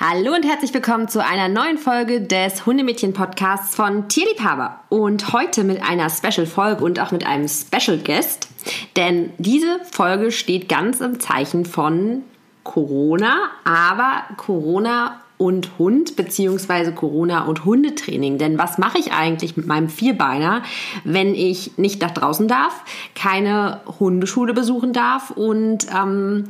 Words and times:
Hallo 0.00 0.32
und 0.32 0.44
herzlich 0.44 0.72
willkommen 0.72 1.08
zu 1.08 1.24
einer 1.24 1.48
neuen 1.48 1.76
Folge 1.76 2.20
des 2.20 2.64
Hundemädchen-Podcasts 2.64 3.74
von 3.74 4.08
Tierliebhaber. 4.08 4.78
Und 4.90 5.32
heute 5.32 5.64
mit 5.64 5.82
einer 5.82 6.08
Special-Folge 6.08 6.84
und 6.84 7.00
auch 7.00 7.10
mit 7.10 7.26
einem 7.26 7.48
Special-Guest. 7.48 8.46
Denn 8.94 9.32
diese 9.38 9.80
Folge 9.90 10.30
steht 10.30 10.68
ganz 10.68 11.00
im 11.00 11.18
Zeichen 11.18 11.66
von 11.66 12.22
Corona, 12.62 13.50
aber 13.64 14.22
Corona 14.36 15.20
und 15.36 15.76
Hund 15.80 16.14
beziehungsweise 16.14 16.92
Corona 16.92 17.46
und 17.46 17.64
Hundetraining. 17.64 18.38
Denn 18.38 18.56
was 18.56 18.78
mache 18.78 18.98
ich 18.98 19.10
eigentlich 19.10 19.56
mit 19.56 19.66
meinem 19.66 19.88
Vierbeiner, 19.88 20.62
wenn 21.02 21.34
ich 21.34 21.76
nicht 21.76 22.00
nach 22.02 22.12
draußen 22.12 22.46
darf, 22.46 22.84
keine 23.16 23.80
Hundeschule 23.98 24.54
besuchen 24.54 24.92
darf 24.92 25.32
und 25.32 25.88
ähm, 25.92 26.44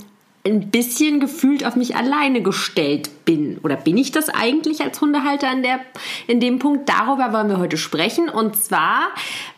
ein 0.44 0.70
bisschen 0.70 1.20
gefühlt 1.20 1.64
auf 1.64 1.76
mich 1.76 1.96
alleine 1.96 2.42
gestellt 2.42 3.24
bin. 3.24 3.58
Oder 3.62 3.76
bin 3.76 3.96
ich 3.96 4.12
das 4.12 4.28
eigentlich 4.28 4.80
als 4.80 5.00
Hundehalter 5.00 5.50
in, 5.52 5.62
der, 5.62 5.80
in 6.26 6.40
dem 6.40 6.58
Punkt? 6.58 6.88
Darüber 6.88 7.32
wollen 7.32 7.48
wir 7.48 7.58
heute 7.58 7.76
sprechen 7.76 8.28
und 8.28 8.56
zwar 8.56 9.08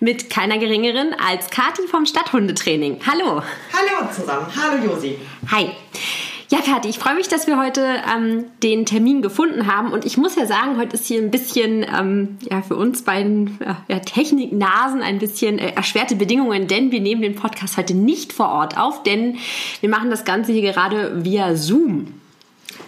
mit 0.01 0.30
keiner 0.30 0.59
geringeren 0.59 1.14
als 1.14 1.51
Kati 1.51 1.82
vom 1.88 2.06
Stadthundetraining. 2.06 2.98
Hallo. 3.06 3.42
Hallo 3.73 4.12
zusammen. 4.12 4.46
Hallo 4.56 4.84
Josi. 4.84 5.18
Hi. 5.51 5.70
Ja, 6.50 6.59
Kathi, 6.59 6.88
ich 6.88 6.98
freue 6.98 7.14
mich, 7.14 7.28
dass 7.28 7.46
wir 7.46 7.56
heute 7.59 7.80
ähm, 8.12 8.46
den 8.60 8.84
Termin 8.84 9.22
gefunden 9.22 9.72
haben. 9.72 9.92
Und 9.92 10.04
ich 10.04 10.16
muss 10.16 10.34
ja 10.34 10.46
sagen, 10.46 10.78
heute 10.78 10.96
ist 10.96 11.06
hier 11.06 11.23
ein 11.23 11.30
bisschen 11.30 11.84
ähm, 11.84 12.38
ja, 12.40 12.60
für 12.60 12.74
uns 12.74 13.02
beiden 13.02 13.56
ja, 13.86 14.00
Techniknasen 14.00 15.00
ein 15.00 15.20
bisschen 15.20 15.60
äh, 15.60 15.73
erschwerte 15.74 16.16
Bedingungen, 16.16 16.66
denn 16.66 16.90
wir 16.90 17.00
nehmen 17.00 17.23
den 17.23 17.36
Podcast 17.36 17.76
heute 17.76 17.95
nicht 17.95 18.32
vor 18.32 18.48
Ort 18.48 18.76
auf, 18.76 19.04
denn 19.04 19.38
wir 19.78 19.88
machen 19.88 20.10
das 20.10 20.24
Ganze 20.24 20.50
hier 20.50 20.62
gerade 20.73 21.24
via 21.24 21.54
Zoom. 21.54 22.20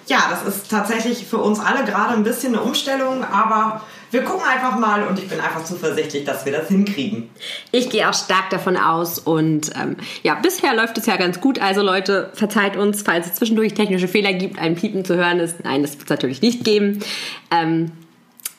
Ja, 0.09 0.25
das 0.29 0.45
ist 0.45 0.69
tatsächlich 0.69 1.25
für 1.25 1.39
uns 1.39 1.61
alle 1.61 1.85
gerade 1.85 2.15
ein 2.15 2.25
bisschen 2.25 2.57
eine 2.57 2.65
Umstellung, 2.65 3.23
aber 3.23 3.83
wir 4.13 4.23
gucken 4.23 4.47
einfach 4.47 4.79
mal 4.79 5.07
und 5.07 5.19
ich 5.19 5.27
bin 5.27 5.41
einfach 5.41 5.65
zuversichtlich, 5.65 6.25
dass 6.25 6.45
wir 6.45 6.53
das 6.53 6.69
hinkriegen. 6.69 7.31
Ich 7.71 7.89
gehe 7.89 8.09
auch 8.09 8.15
stark 8.15 8.51
davon 8.51 8.77
aus 8.77 9.19
und 9.19 9.71
ähm, 9.75 9.97
ja, 10.23 10.35
bisher 10.35 10.77
läuft 10.77 10.99
es 10.99 11.07
ja 11.07 11.17
ganz 11.17 11.41
gut. 11.41 11.59
Also 11.61 11.83
Leute, 11.83 12.31
verzeiht 12.35 12.77
uns, 12.77 13.03
falls 13.03 13.27
es 13.27 13.35
zwischendurch 13.35 13.73
technische 13.73 14.09
Fehler 14.09 14.35
gibt, 14.35 14.59
ein 14.59 14.75
Piepen 14.75 15.05
zu 15.05 15.17
hören 15.17 15.41
ist. 15.41 15.65
Nein, 15.65 15.83
das 15.83 15.93
wird 15.93 16.05
es 16.05 16.11
natürlich 16.11 16.43
nicht 16.43 16.63
geben. 16.63 17.01
Ähm, 17.51 17.93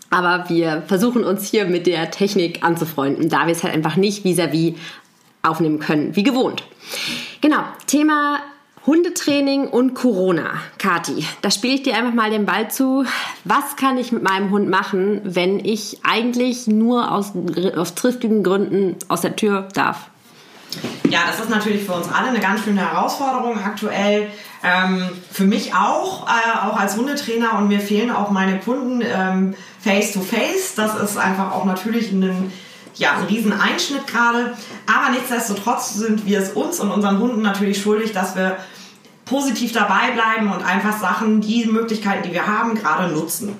aber 0.09 0.49
wir 0.49 0.83
versuchen 0.87 1.23
uns 1.23 1.49
hier 1.49 1.65
mit 1.65 1.85
der 1.85 2.09
Technik 2.09 2.63
anzufreunden, 2.63 3.29
da 3.29 3.45
wir 3.45 3.53
es 3.53 3.63
halt 3.63 3.73
einfach 3.75 3.95
nicht 3.95 4.25
vis-à-vis 4.25 4.73
-vis 4.73 4.75
aufnehmen 5.43 5.79
können, 5.79 6.15
wie 6.15 6.23
gewohnt. 6.23 6.63
Genau, 7.41 7.63
Thema 7.85 8.39
Hundetraining 8.85 9.67
und 9.67 9.93
Corona. 9.93 10.55
Kati, 10.77 11.25
da 11.41 11.49
spiele 11.49 11.75
ich 11.75 11.83
dir 11.83 11.95
einfach 11.95 12.13
mal 12.13 12.29
den 12.29 12.45
Ball 12.45 12.69
zu. 12.69 13.05
Was 13.45 13.77
kann 13.77 13.97
ich 13.97 14.11
mit 14.11 14.23
meinem 14.23 14.51
Hund 14.51 14.69
machen, 14.69 15.21
wenn 15.23 15.63
ich 15.63 15.99
eigentlich 16.03 16.67
nur 16.67 17.11
aus, 17.11 17.31
aus 17.77 17.95
triftigen 17.95 18.43
Gründen 18.43 18.97
aus 19.07 19.21
der 19.21 19.37
Tür 19.37 19.69
darf? 19.73 20.09
Ja, 21.09 21.21
das 21.27 21.39
ist 21.39 21.49
natürlich 21.49 21.83
für 21.83 21.93
uns 21.93 22.07
alle 22.11 22.29
eine 22.29 22.39
ganz 22.39 22.63
schöne 22.63 22.81
Herausforderung 22.81 23.57
aktuell. 23.63 24.27
Ähm, 24.63 25.09
für 25.31 25.45
mich 25.45 25.73
auch, 25.75 26.27
äh, 26.27 26.67
auch 26.67 26.77
als 26.77 26.97
Hundetrainer 26.97 27.57
und 27.59 27.67
mir 27.67 27.79
fehlen 27.79 28.11
auch 28.11 28.31
meine 28.31 28.59
Kunden 28.59 29.01
ähm, 29.01 29.55
face 29.79 30.13
to 30.13 30.21
face. 30.21 30.75
Das 30.75 30.99
ist 30.99 31.17
einfach 31.17 31.51
auch 31.53 31.65
natürlich 31.65 32.11
ein 32.11 32.51
ja, 32.95 33.13
ein 33.13 33.25
riesen 33.25 33.53
Einschnitt 33.53 34.07
gerade. 34.07 34.53
Aber 34.85 35.11
nichtsdestotrotz 35.11 35.95
sind 35.95 36.25
wir 36.25 36.39
es 36.39 36.51
uns 36.51 36.79
und 36.79 36.91
unseren 36.91 37.19
Hunden 37.19 37.41
natürlich 37.41 37.81
schuldig, 37.81 38.11
dass 38.11 38.35
wir 38.35 38.57
positiv 39.25 39.71
dabei 39.71 40.11
bleiben 40.11 40.51
und 40.51 40.63
einfach 40.63 40.99
Sachen, 40.99 41.41
die 41.41 41.65
Möglichkeiten, 41.65 42.23
die 42.27 42.33
wir 42.33 42.47
haben, 42.47 42.75
gerade 42.75 43.13
nutzen. 43.13 43.55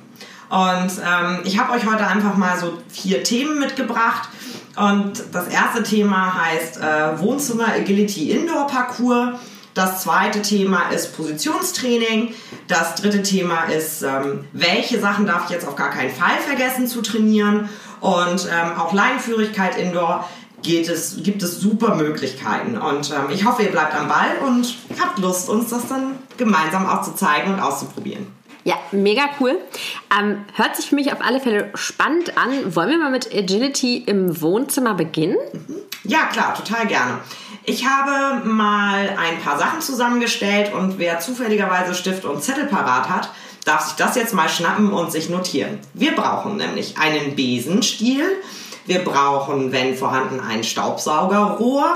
Und 0.50 0.92
ähm, 1.04 1.40
ich 1.46 1.58
habe 1.58 1.74
euch 1.74 1.86
heute 1.86 2.06
einfach 2.06 2.38
mal 2.38 2.58
so 2.60 2.78
vier 2.90 3.24
Themen 3.24 3.60
mitgebracht. 3.60 4.30
Und 4.76 5.24
das 5.32 5.48
erste 5.48 5.84
Thema 5.84 6.34
heißt 6.44 6.78
äh, 6.78 7.20
Wohnzimmer 7.20 7.70
Agility 7.70 8.32
Indoor 8.32 8.68
Parcours. 8.68 9.40
Das 9.74 10.04
zweite 10.04 10.44
Thema 10.44 10.90
ist 10.90 11.18
Positionstraining. 11.18 12.36
Das 12.68 12.94
dritte 12.96 13.24
Thema 13.24 13.64
ist, 13.64 14.04
ähm, 14.04 14.46
welche 14.54 15.00
Sachen 15.00 15.26
darf 15.26 15.46
ich 15.46 15.50
jetzt 15.50 15.68
auf 15.68 15.76
gar 15.76 15.90
keinen 15.90 16.12
Fall 16.12 16.38
vergessen 16.46 16.88
zu 16.88 17.02
trainieren. 17.02 17.70
Und 18.04 18.50
ähm, 18.52 18.78
auch 18.78 18.92
Leinenführigkeit 18.92 19.78
Indoor 19.78 20.28
geht 20.62 20.90
es, 20.90 21.24
gibt 21.24 21.42
es 21.42 21.62
super 21.62 21.96
Möglichkeiten. 21.96 22.78
Und 22.78 23.12
ähm, 23.12 23.30
ich 23.34 23.46
hoffe, 23.46 23.64
ihr 23.64 23.72
bleibt 23.72 23.96
am 23.96 24.10
Ball 24.10 24.40
und 24.46 24.76
habt 25.02 25.20
Lust, 25.20 25.48
uns 25.48 25.70
das 25.70 25.88
dann 25.88 26.20
gemeinsam 26.36 26.86
auch 26.86 27.02
zu 27.02 27.16
zeigen 27.16 27.54
und 27.54 27.62
auszuprobieren. 27.62 28.28
Ja, 28.66 28.76
mega 28.92 29.22
cool. 29.40 29.58
Ähm, 30.18 30.44
hört 30.56 30.76
sich 30.76 30.88
für 30.88 30.96
mich 30.96 31.14
auf 31.14 31.22
alle 31.22 31.40
Fälle 31.40 31.72
spannend 31.76 32.38
an. 32.38 32.76
Wollen 32.76 32.90
wir 32.90 32.98
mal 32.98 33.12
mit 33.12 33.34
Agility 33.34 34.04
im 34.06 34.42
Wohnzimmer 34.42 34.96
beginnen? 34.96 35.38
Mhm. 35.54 35.76
Ja, 36.04 36.26
klar, 36.26 36.54
total 36.56 36.86
gerne. 36.88 37.20
Ich 37.64 37.86
habe 37.88 38.46
mal 38.46 39.16
ein 39.18 39.40
paar 39.42 39.58
Sachen 39.58 39.80
zusammengestellt 39.80 40.74
und 40.74 41.00
wer 41.00 41.22
zufälligerweise 41.22 41.96
Stift 41.96 42.26
und 42.26 42.44
Zettel 42.44 42.66
parat 42.66 43.10
hat, 43.10 43.30
darf 43.64 43.86
sich 43.86 43.96
das 43.96 44.16
jetzt 44.16 44.34
mal 44.34 44.50
schnappen 44.50 44.92
und 44.92 45.12
sich 45.12 45.30
notieren. 45.30 45.80
Wir 45.94 46.16
brauchen 46.16 46.58
nämlich 46.58 46.98
einen 46.98 47.36
Besenstiel, 47.36 48.26
wir 48.86 49.00
brauchen, 49.00 49.72
wenn 49.72 49.96
vorhanden, 49.96 50.40
ein 50.42 50.64
Staubsaugerrohr. 50.64 51.94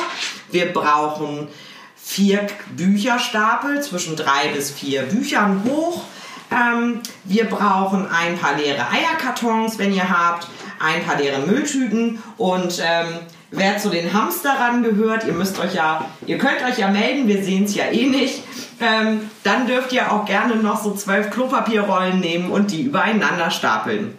Wir 0.51 0.71
brauchen 0.71 1.49
vier 1.95 2.47
Bücherstapel 2.77 3.81
zwischen 3.81 4.15
drei 4.15 4.47
bis 4.53 4.71
vier 4.71 5.03
Büchern 5.03 5.63
hoch. 5.67 6.03
Ähm, 6.49 7.01
wir 7.25 7.45
brauchen 7.45 8.09
ein 8.09 8.37
paar 8.37 8.55
leere 8.55 8.87
Eierkartons, 8.89 9.77
wenn 9.77 9.93
ihr 9.93 10.09
habt, 10.09 10.47
ein 10.79 11.05
paar 11.05 11.17
leere 11.17 11.39
Mülltüten 11.39 12.23
und 12.37 12.81
ähm, 12.81 13.19
wer 13.51 13.77
zu 13.77 13.89
den 13.89 14.13
Hamsterern 14.13 14.83
gehört, 14.83 15.25
ihr 15.25 15.33
müsst 15.33 15.59
euch 15.59 15.73
ja, 15.73 16.05
ihr 16.25 16.37
könnt 16.37 16.63
euch 16.63 16.77
ja 16.77 16.89
melden, 16.89 17.27
wir 17.27 17.43
sehen 17.43 17.65
es 17.65 17.75
ja 17.75 17.85
eh 17.85 18.07
nicht. 18.07 18.43
Ähm, 18.79 19.29
dann 19.43 19.67
dürft 19.67 19.91
ihr 19.91 20.11
auch 20.11 20.25
gerne 20.25 20.55
noch 20.55 20.83
so 20.83 20.93
zwölf 20.93 21.29
Klopapierrollen 21.31 22.19
nehmen 22.19 22.51
und 22.51 22.71
die 22.71 22.83
übereinander 22.83 23.49
stapeln. 23.49 24.15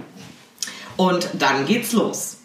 Und 0.96 1.30
dann 1.34 1.64
geht's 1.66 1.92
los. 1.92 2.38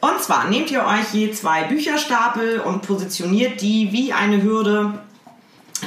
Und 0.00 0.20
zwar 0.22 0.48
nehmt 0.48 0.70
ihr 0.70 0.84
euch 0.84 1.12
je 1.12 1.32
zwei 1.32 1.64
Bücherstapel 1.64 2.60
und 2.60 2.82
positioniert 2.82 3.60
die 3.60 3.90
wie 3.90 4.12
eine 4.12 4.42
Hürde 4.42 5.00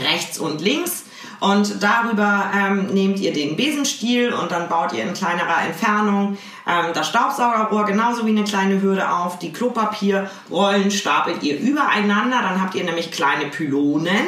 rechts 0.03 0.37
und 0.37 0.61
links. 0.61 1.00
Und 1.41 1.83
darüber 1.83 2.51
ähm, 2.55 2.85
nehmt 2.93 3.19
ihr 3.19 3.33
den 3.33 3.57
Besenstiel 3.57 4.31
und 4.31 4.51
dann 4.51 4.69
baut 4.69 4.93
ihr 4.93 5.03
in 5.03 5.13
kleinerer 5.13 5.63
Entfernung 5.65 6.37
ähm, 6.65 6.91
das 6.93 7.09
Staubsaugerrohr 7.09 7.85
genauso 7.85 8.25
wie 8.25 8.29
eine 8.29 8.45
kleine 8.45 8.81
Hürde 8.81 9.11
auf. 9.11 9.39
Die 9.39 9.51
Klopapierrollen 9.51 10.91
stapelt 10.91 11.43
ihr 11.43 11.59
übereinander. 11.59 12.41
Dann 12.41 12.61
habt 12.61 12.75
ihr 12.75 12.83
nämlich 12.83 13.11
kleine 13.11 13.45
Pylonen 13.47 14.27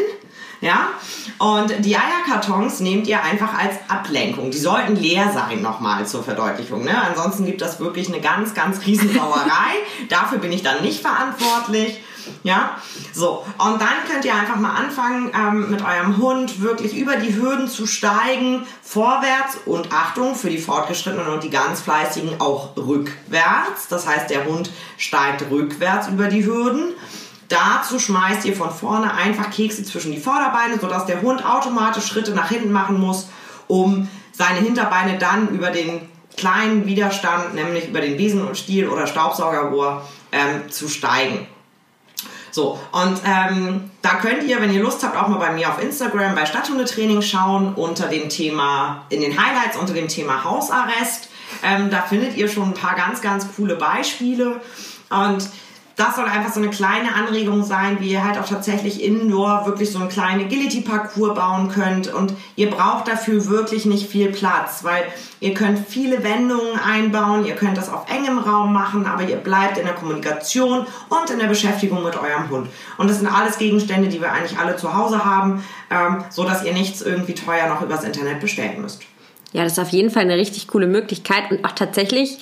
ja? 0.64 0.88
Und 1.40 1.74
die 1.84 1.98
Eierkartons 1.98 2.80
nehmt 2.80 3.06
ihr 3.08 3.22
einfach 3.22 3.54
als 3.60 3.76
Ablenkung. 3.90 4.50
Die 4.50 4.58
sollten 4.58 4.96
leer 4.96 5.30
sein, 5.34 5.62
nochmal 5.62 6.08
zur 6.08 6.24
Verdeutlichung. 6.24 6.86
Ne? 6.86 6.98
Ansonsten 7.02 7.46
gibt 7.46 7.62
das 7.62 7.82
wirklich 7.82 8.08
eine 8.08 8.22
ganz, 8.22 8.54
ganz 8.54 8.86
Riesensauerei. 8.86 9.74
Dafür 10.10 10.38
bin 10.38 10.54
ich 10.54 10.64
dann 10.64 10.82
nicht 10.82 11.02
verantwortlich. 11.02 12.00
Ja, 12.44 12.78
so. 13.14 13.46
Und 13.58 13.82
dann 13.82 14.10
könnt 14.10 14.26
ihr 14.26 14.36
einfach 14.36 14.58
mal 14.58 14.76
anfangen, 14.76 15.32
ähm, 15.34 15.72
mit 15.72 15.84
eurem 15.84 16.18
Hund 16.18 16.62
wirklich 16.62 16.96
über 16.96 17.16
die 17.16 17.36
Hürden 17.36 17.68
zu 17.68 17.88
steigen, 17.88 18.66
vorwärts 18.82 19.58
und 19.66 19.94
Achtung 19.94 20.36
für 20.36 20.50
die 20.50 20.58
Fortgeschrittenen 20.58 21.28
und 21.28 21.44
die 21.44 21.50
ganz 21.50 21.82
Fleißigen 21.82 22.40
auch 22.40 22.76
rückwärts. 22.76 23.88
Das 23.90 24.08
heißt, 24.08 24.30
der 24.30 24.46
Hund 24.46 24.72
steigt 24.98 25.50
rückwärts 25.50 26.08
über 26.08 26.28
die 26.28 26.46
Hürden. 26.46 26.94
Dazu 27.50 28.00
schmeißt 28.00 28.46
ihr 28.46 28.56
von 28.56 28.72
vorne 28.72 29.14
einfach 29.14 29.52
Kekse 29.52 29.84
zwischen 29.84 30.12
die 30.12 30.20
Vorderbeine, 30.20 30.80
sodass 30.80 31.06
der 31.06 31.22
Hund 31.22 31.46
automatisch 31.46 32.06
Schritte 32.06 32.32
nach 32.32 32.50
hinten 32.50 32.72
machen 32.72 33.00
muss, 33.00 33.28
um 33.68 34.10
seine 34.32 34.60
Hinterbeine 34.60 35.18
dann 35.18 35.50
über 35.50 35.70
den 35.70 36.10
kleinen 36.36 36.86
Widerstand, 36.86 37.54
nämlich 37.54 37.90
über 37.90 38.02
den 38.02 38.18
Besen 38.18 38.46
und 38.46 38.58
Stiel 38.58 38.90
oder 38.90 39.08
Staubsaugerrohr, 39.08 40.04
ähm, 40.32 40.72
zu 40.72 40.90
steigen. 40.90 41.48
So, 42.54 42.80
und 42.92 43.20
ähm, 43.26 43.90
da 44.04 44.10
könnt 44.22 44.44
ihr, 44.44 44.62
wenn 44.62 44.72
ihr 44.72 44.84
Lust 44.84 45.04
habt, 45.04 45.18
auch 45.18 45.28
mal 45.28 45.40
bei 45.40 45.52
mir 45.54 45.70
auf 45.70 45.82
Instagram 45.82 46.36
bei 46.36 46.46
Stadthundetraining 46.46 47.24
schauen, 47.24 47.74
unter 47.74 48.08
dem 48.08 48.30
Thema, 48.30 49.08
in 49.10 49.22
den 49.22 49.32
Highlights 49.32 49.76
unter 49.76 49.96
dem 49.96 50.08
Thema 50.08 50.44
Hausarrest. 50.44 51.30
Ähm, 51.64 51.90
da 51.90 52.04
findet 52.04 52.38
ihr 52.38 52.48
schon 52.48 52.70
ein 52.70 52.74
paar 52.76 52.96
ganz, 52.96 53.22
ganz 53.22 53.48
coole 53.56 53.76
Beispiele. 53.76 54.62
Und 55.10 55.50
das 55.96 56.16
soll 56.16 56.26
einfach 56.26 56.52
so 56.52 56.60
eine 56.60 56.72
kleine 56.72 57.14
Anregung 57.14 57.64
sein, 57.64 57.98
wie 58.00 58.12
ihr 58.12 58.24
halt 58.24 58.40
auch 58.40 58.48
tatsächlich 58.48 59.04
indoor 59.04 59.68
wirklich 59.68 59.92
so 59.92 60.00
einen 60.00 60.10
kleinen 60.10 60.46
Agility-Parcours 60.46 61.36
bauen 61.36 61.70
könnt. 61.70 62.12
Und 62.12 62.34
ihr 62.56 62.72
braucht 62.72 63.08
dafür 63.08 63.48
wirklich 63.48 63.86
nicht 63.86 64.10
viel 64.10 64.32
Platz, 64.32 64.84
weil 64.84 65.04
ihr 65.40 65.54
könnt 65.54 65.88
viele 65.88 66.24
Wendungen 66.24 66.80
einbauen, 66.80 67.46
ihr 67.46 67.54
könnt 67.54 67.78
das 67.78 67.90
auf 67.90 68.10
engem 68.10 68.40
Raum 68.40 68.74
machen, 68.74 69.06
aber 69.06 69.24
ihr 69.24 69.36
bleibt 69.36 69.78
in 69.78 69.86
der 69.86 69.94
Kommunikation 69.94 70.88
und 71.10 71.30
in 71.30 71.38
der 71.38 71.48
Beschäftigung 71.48 72.04
mit 72.04 72.16
eurem 72.16 72.50
Hund. 72.50 72.70
Und 72.98 73.10
das 73.10 73.20
sind 73.20 73.28
alles 73.28 73.60
Gegenstände, 73.60 74.10
die 74.10 74.20
wir 74.20 74.32
eigentlich 74.32 74.58
alle 74.58 74.76
zu 74.76 74.96
Hause 74.96 75.24
haben, 75.24 75.64
ähm, 75.92 76.24
so 76.32 76.44
dass 76.44 76.64
ihr 76.66 76.74
nichts 76.74 77.04
irgendwie 77.04 77.36
teuer 77.36 77.68
noch 77.68 77.84
übers 77.84 78.04
Internet 78.04 78.40
bestellen 78.40 78.82
müsst. 78.82 79.04
Ja, 79.52 79.64
das 79.64 79.74
ist 79.74 79.80
auf 79.80 79.90
jeden 79.90 80.10
Fall 80.10 80.24
eine 80.24 80.36
richtig 80.36 80.68
coole 80.68 80.88
Möglichkeit 80.88 81.52
und 81.52 81.64
auch 81.64 81.74
tatsächlich 81.74 82.40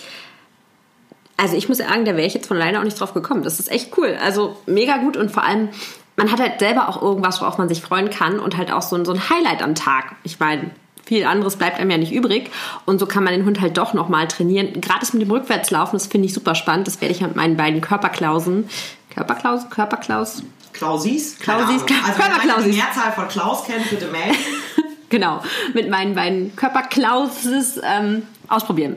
also 1.41 1.55
ich 1.55 1.67
muss 1.67 1.79
sagen, 1.79 2.05
da 2.05 2.15
wäre 2.15 2.27
ich 2.27 2.35
jetzt 2.35 2.47
von 2.47 2.57
alleine 2.57 2.79
auch 2.79 2.83
nicht 2.83 2.99
drauf 2.99 3.15
gekommen. 3.15 3.41
Das 3.41 3.59
ist 3.59 3.71
echt 3.71 3.97
cool. 3.97 4.15
Also 4.23 4.57
mega 4.67 4.97
gut 4.97 5.17
und 5.17 5.31
vor 5.31 5.43
allem, 5.43 5.69
man 6.15 6.31
hat 6.31 6.39
halt 6.39 6.59
selber 6.59 6.87
auch 6.87 7.01
irgendwas, 7.01 7.41
worauf 7.41 7.57
man 7.57 7.67
sich 7.67 7.81
freuen 7.81 8.11
kann 8.11 8.39
und 8.39 8.57
halt 8.57 8.71
auch 8.71 8.83
so 8.83 8.95
ein, 8.95 9.05
so 9.05 9.11
ein 9.11 9.29
Highlight 9.29 9.63
am 9.63 9.73
Tag. 9.73 10.15
Ich 10.23 10.39
meine, 10.39 10.69
viel 11.03 11.25
anderes 11.25 11.55
bleibt 11.55 11.79
einem 11.79 11.89
ja 11.89 11.97
nicht 11.97 12.11
übrig. 12.11 12.51
Und 12.85 12.99
so 12.99 13.07
kann 13.07 13.23
man 13.23 13.33
den 13.33 13.45
Hund 13.45 13.59
halt 13.59 13.77
doch 13.77 13.95
nochmal 13.95 14.27
trainieren. 14.27 14.79
Gerade 14.81 14.99
das 14.99 15.13
mit 15.13 15.23
dem 15.23 15.31
Rückwärtslaufen, 15.31 15.97
das 15.97 16.05
finde 16.05 16.27
ich 16.27 16.33
super 16.33 16.53
spannend. 16.53 16.85
Das 16.85 17.01
werde 17.01 17.13
ich 17.13 17.21
mit 17.21 17.35
meinen 17.35 17.57
beiden 17.57 17.81
Körperklausen. 17.81 18.69
Körperklaus? 19.13 19.69
Körperklaus? 19.71 20.43
Klausis? 20.73 21.39
Klausis, 21.39 21.81
also 21.81 22.21
Körperklausis. 22.21 22.65
Wenn 22.65 22.75
Mehrzahl 22.75 23.11
von 23.13 23.27
Klaus 23.27 23.65
kennt, 23.65 23.89
bitte 23.89 24.07
melden. 24.07 24.37
genau, 25.09 25.41
mit 25.73 25.89
meinen 25.89 26.13
beiden 26.13 26.55
Körperklauses 26.55 27.81
ähm, 27.83 28.27
ausprobieren. 28.47 28.95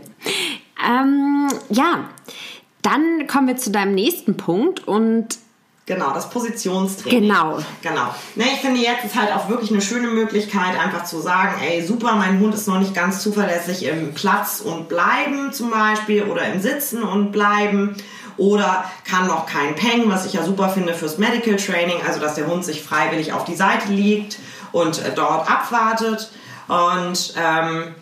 Ähm, 0.86 1.48
ja, 1.70 2.04
dann 2.82 3.26
kommen 3.26 3.48
wir 3.48 3.56
zu 3.56 3.70
deinem 3.70 3.94
nächsten 3.94 4.36
Punkt 4.36 4.86
und 4.86 5.38
Genau, 5.86 6.14
das 6.14 6.30
Positionstraining. 6.30 7.28
Genau. 7.28 7.58
Genau. 7.82 8.14
Ne, 8.36 8.44
ich 8.54 8.60
finde, 8.60 8.80
jetzt 8.80 9.04
ist 9.04 9.20
halt 9.20 9.30
auch 9.34 9.50
wirklich 9.50 9.70
eine 9.70 9.82
schöne 9.82 10.08
Möglichkeit, 10.08 10.80
einfach 10.82 11.04
zu 11.04 11.20
sagen, 11.20 11.60
ey, 11.62 11.82
super, 11.82 12.14
mein 12.14 12.40
Hund 12.40 12.54
ist 12.54 12.66
noch 12.66 12.78
nicht 12.78 12.94
ganz 12.94 13.20
zuverlässig 13.20 13.84
im 13.84 14.14
Platz 14.14 14.62
und 14.64 14.88
Bleiben 14.88 15.52
zum 15.52 15.70
Beispiel 15.70 16.22
oder 16.22 16.46
im 16.50 16.62
Sitzen 16.62 17.02
und 17.02 17.32
Bleiben 17.32 17.96
oder 18.38 18.84
kann 19.04 19.26
noch 19.26 19.44
kein 19.44 19.74
Peng, 19.74 20.08
was 20.08 20.24
ich 20.24 20.32
ja 20.32 20.42
super 20.42 20.70
finde 20.70 20.94
fürs 20.94 21.18
Medical 21.18 21.56
Training, 21.56 21.98
also 22.06 22.18
dass 22.18 22.34
der 22.34 22.46
Hund 22.46 22.64
sich 22.64 22.82
freiwillig 22.82 23.34
auf 23.34 23.44
die 23.44 23.54
Seite 23.54 23.92
liegt 23.92 24.38
und 24.72 25.04
äh, 25.04 25.12
dort 25.14 25.50
abwartet 25.50 26.30
und 26.66 27.34
ähm, 27.36 27.94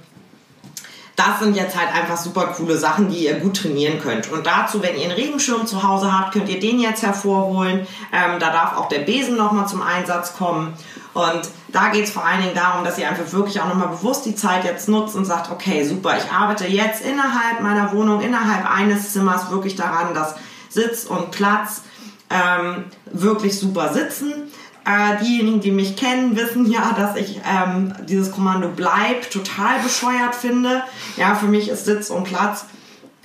das 1.17 1.41
sind 1.41 1.57
jetzt 1.57 1.77
halt 1.77 1.95
einfach 1.95 2.17
super 2.17 2.47
coole 2.57 2.79
Sachen, 2.79 3.11
die 3.11 3.25
ihr 3.27 3.39
gut 3.41 3.59
trainieren 3.59 4.01
könnt. 4.01 4.31
Und 4.31 4.47
dazu, 4.47 4.83
wenn 4.83 4.97
ihr 4.97 5.05
einen 5.05 5.13
Regenschirm 5.13 5.67
zu 5.67 5.83
Hause 5.83 6.11
habt, 6.13 6.33
könnt 6.33 6.49
ihr 6.49 6.59
den 6.59 6.81
jetzt 6.81 7.03
hervorholen. 7.03 7.87
Ähm, 8.13 8.41
da 8.41 8.51
darf 8.51 8.77
auch 8.77 8.89
der 8.89 9.01
Besen 9.01 9.37
nochmal 9.37 9.69
zum 9.69 9.83
Einsatz 9.83 10.37
kommen. 10.37 10.73
Und 11.13 11.43
da 11.69 11.89
geht 11.89 12.05
es 12.05 12.11
vor 12.11 12.25
allen 12.25 12.41
Dingen 12.41 12.55
darum, 12.55 12.85
dass 12.85 12.99
ihr 12.99 13.09
einfach 13.09 13.31
wirklich 13.33 13.61
auch 13.61 13.69
nochmal 13.69 13.89
bewusst 13.89 14.25
die 14.25 14.35
Zeit 14.35 14.65
jetzt 14.65 14.89
nutzt 14.89 15.15
und 15.15 15.27
sagt, 15.27 15.51
okay, 15.51 15.85
super, 15.85 16.17
ich 16.17 16.33
arbeite 16.33 16.67
jetzt 16.67 17.03
innerhalb 17.05 17.61
meiner 17.61 17.93
Wohnung, 17.93 18.23
innerhalb 18.23 18.71
eines 18.71 19.13
Zimmers 19.13 19.51
wirklich 19.51 19.77
daran, 19.77 20.15
dass 20.15 20.35
Sitz 20.71 21.05
und 21.05 21.31
Platz 21.31 21.83
ähm, 22.31 22.85
wirklich 23.13 23.59
super 23.59 23.93
sitzen 23.93 24.51
äh, 24.85 25.23
diejenigen, 25.23 25.61
die 25.61 25.71
mich 25.71 25.97
kennen, 25.97 26.37
wissen 26.37 26.71
ja, 26.71 26.93
dass 26.97 27.17
ich 27.17 27.41
ähm, 27.49 27.95
dieses 28.09 28.33
Kommando 28.33 28.69
bleib 28.75 29.31
total 29.31 29.79
bescheuert 29.81 30.35
finde. 30.35 30.83
Ja, 31.17 31.35
für 31.35 31.47
mich 31.47 31.69
ist 31.69 31.85
Sitz 31.85 32.11
und 32.11 32.25
Platz 32.25 32.67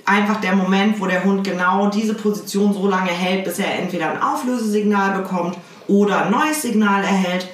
einfach 0.04 0.40
der 0.40 0.54
Moment, 0.54 1.00
wo 1.00 1.06
der 1.06 1.24
Hund 1.24 1.44
genau 1.44 1.88
diese 1.88 2.14
Position 2.14 2.72
so 2.72 2.88
lange 2.88 3.10
hält, 3.10 3.44
bis 3.44 3.58
er 3.58 3.78
entweder 3.78 4.10
ein 4.10 4.22
Auflösesignal 4.22 5.18
bekommt 5.18 5.56
oder 5.86 6.24
ein 6.24 6.30
neues 6.30 6.62
Signal 6.62 7.02
erhält. 7.02 7.48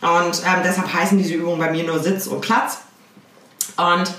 Und 0.00 0.42
ähm, 0.46 0.60
deshalb 0.64 0.92
heißen 0.92 1.18
diese 1.18 1.34
Übungen 1.34 1.58
bei 1.58 1.70
mir 1.70 1.84
nur 1.84 2.00
Sitz 2.00 2.26
und 2.26 2.40
Platz. 2.40 2.78
Und 3.76 4.12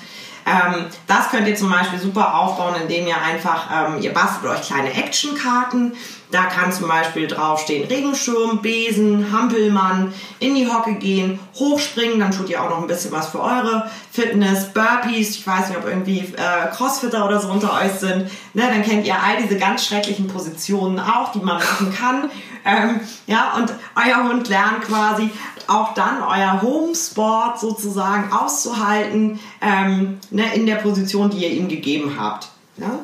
ähm, 0.46 0.86
das 1.08 1.30
könnt 1.30 1.48
ihr 1.48 1.56
zum 1.56 1.70
Beispiel 1.70 2.00
super 2.00 2.36
aufbauen, 2.36 2.76
indem 2.82 3.08
ihr 3.08 3.22
einfach, 3.22 3.68
ähm, 3.72 4.02
ihr 4.02 4.14
bastelt 4.14 4.52
euch 4.52 4.62
kleine 4.62 4.94
Actionkarten. 4.94 5.94
Da 6.32 6.46
kann 6.46 6.72
zum 6.72 6.88
Beispiel 6.88 7.28
draufstehen 7.28 7.88
Regenschirm, 7.88 8.62
Besen, 8.62 9.34
Hampelmann, 9.34 10.14
in 10.40 10.56
die 10.56 10.66
Hocke 10.66 10.94
gehen, 10.96 11.40
hochspringen, 11.56 12.20
dann 12.20 12.32
tut 12.32 12.50
ihr 12.50 12.64
auch 12.64 12.70
noch 12.70 12.80
ein 12.80 12.88
bisschen 12.88 13.12
was 13.12 13.28
für 13.28 13.42
eure 13.42 13.92
Fitness, 14.12 14.72
Burpees, 14.74 15.32
ich 15.32 15.46
weiß 15.46 15.70
nicht, 15.70 15.78
ob 15.78 15.86
irgendwie 15.86 16.20
äh, 16.20 16.68
Crossfitter 16.74 17.26
oder 17.26 17.42
so 17.42 17.50
unter 17.50 17.74
euch 17.74 17.92
sind, 18.00 18.32
ne, 18.54 18.64
dann 18.64 18.82
kennt 18.82 19.06
ihr 19.06 19.16
all 19.16 19.44
diese 19.44 19.58
ganz 19.58 19.86
schrecklichen 19.86 20.28
Positionen 20.28 21.00
auch, 21.02 21.34
die 21.34 21.40
man 21.40 21.58
machen 21.58 21.94
kann. 21.94 22.32
Ähm, 22.64 23.02
ja, 23.28 23.54
und 23.58 23.74
euer 23.96 24.24
Hund 24.30 24.48
lernt 24.48 24.84
quasi 24.84 25.32
auch 25.72 25.94
dann 25.94 26.22
euer 26.22 26.62
Homesport 26.62 27.60
sozusagen 27.60 28.32
auszuhalten 28.32 29.40
ähm, 29.62 30.20
ne, 30.30 30.44
in 30.56 30.66
der 30.66 30.76
Position, 30.76 31.30
die 31.30 31.44
ihr 31.44 31.52
ihm 31.52 31.68
gegeben 31.68 32.18
habt. 32.20 32.50
Ja? 32.78 33.00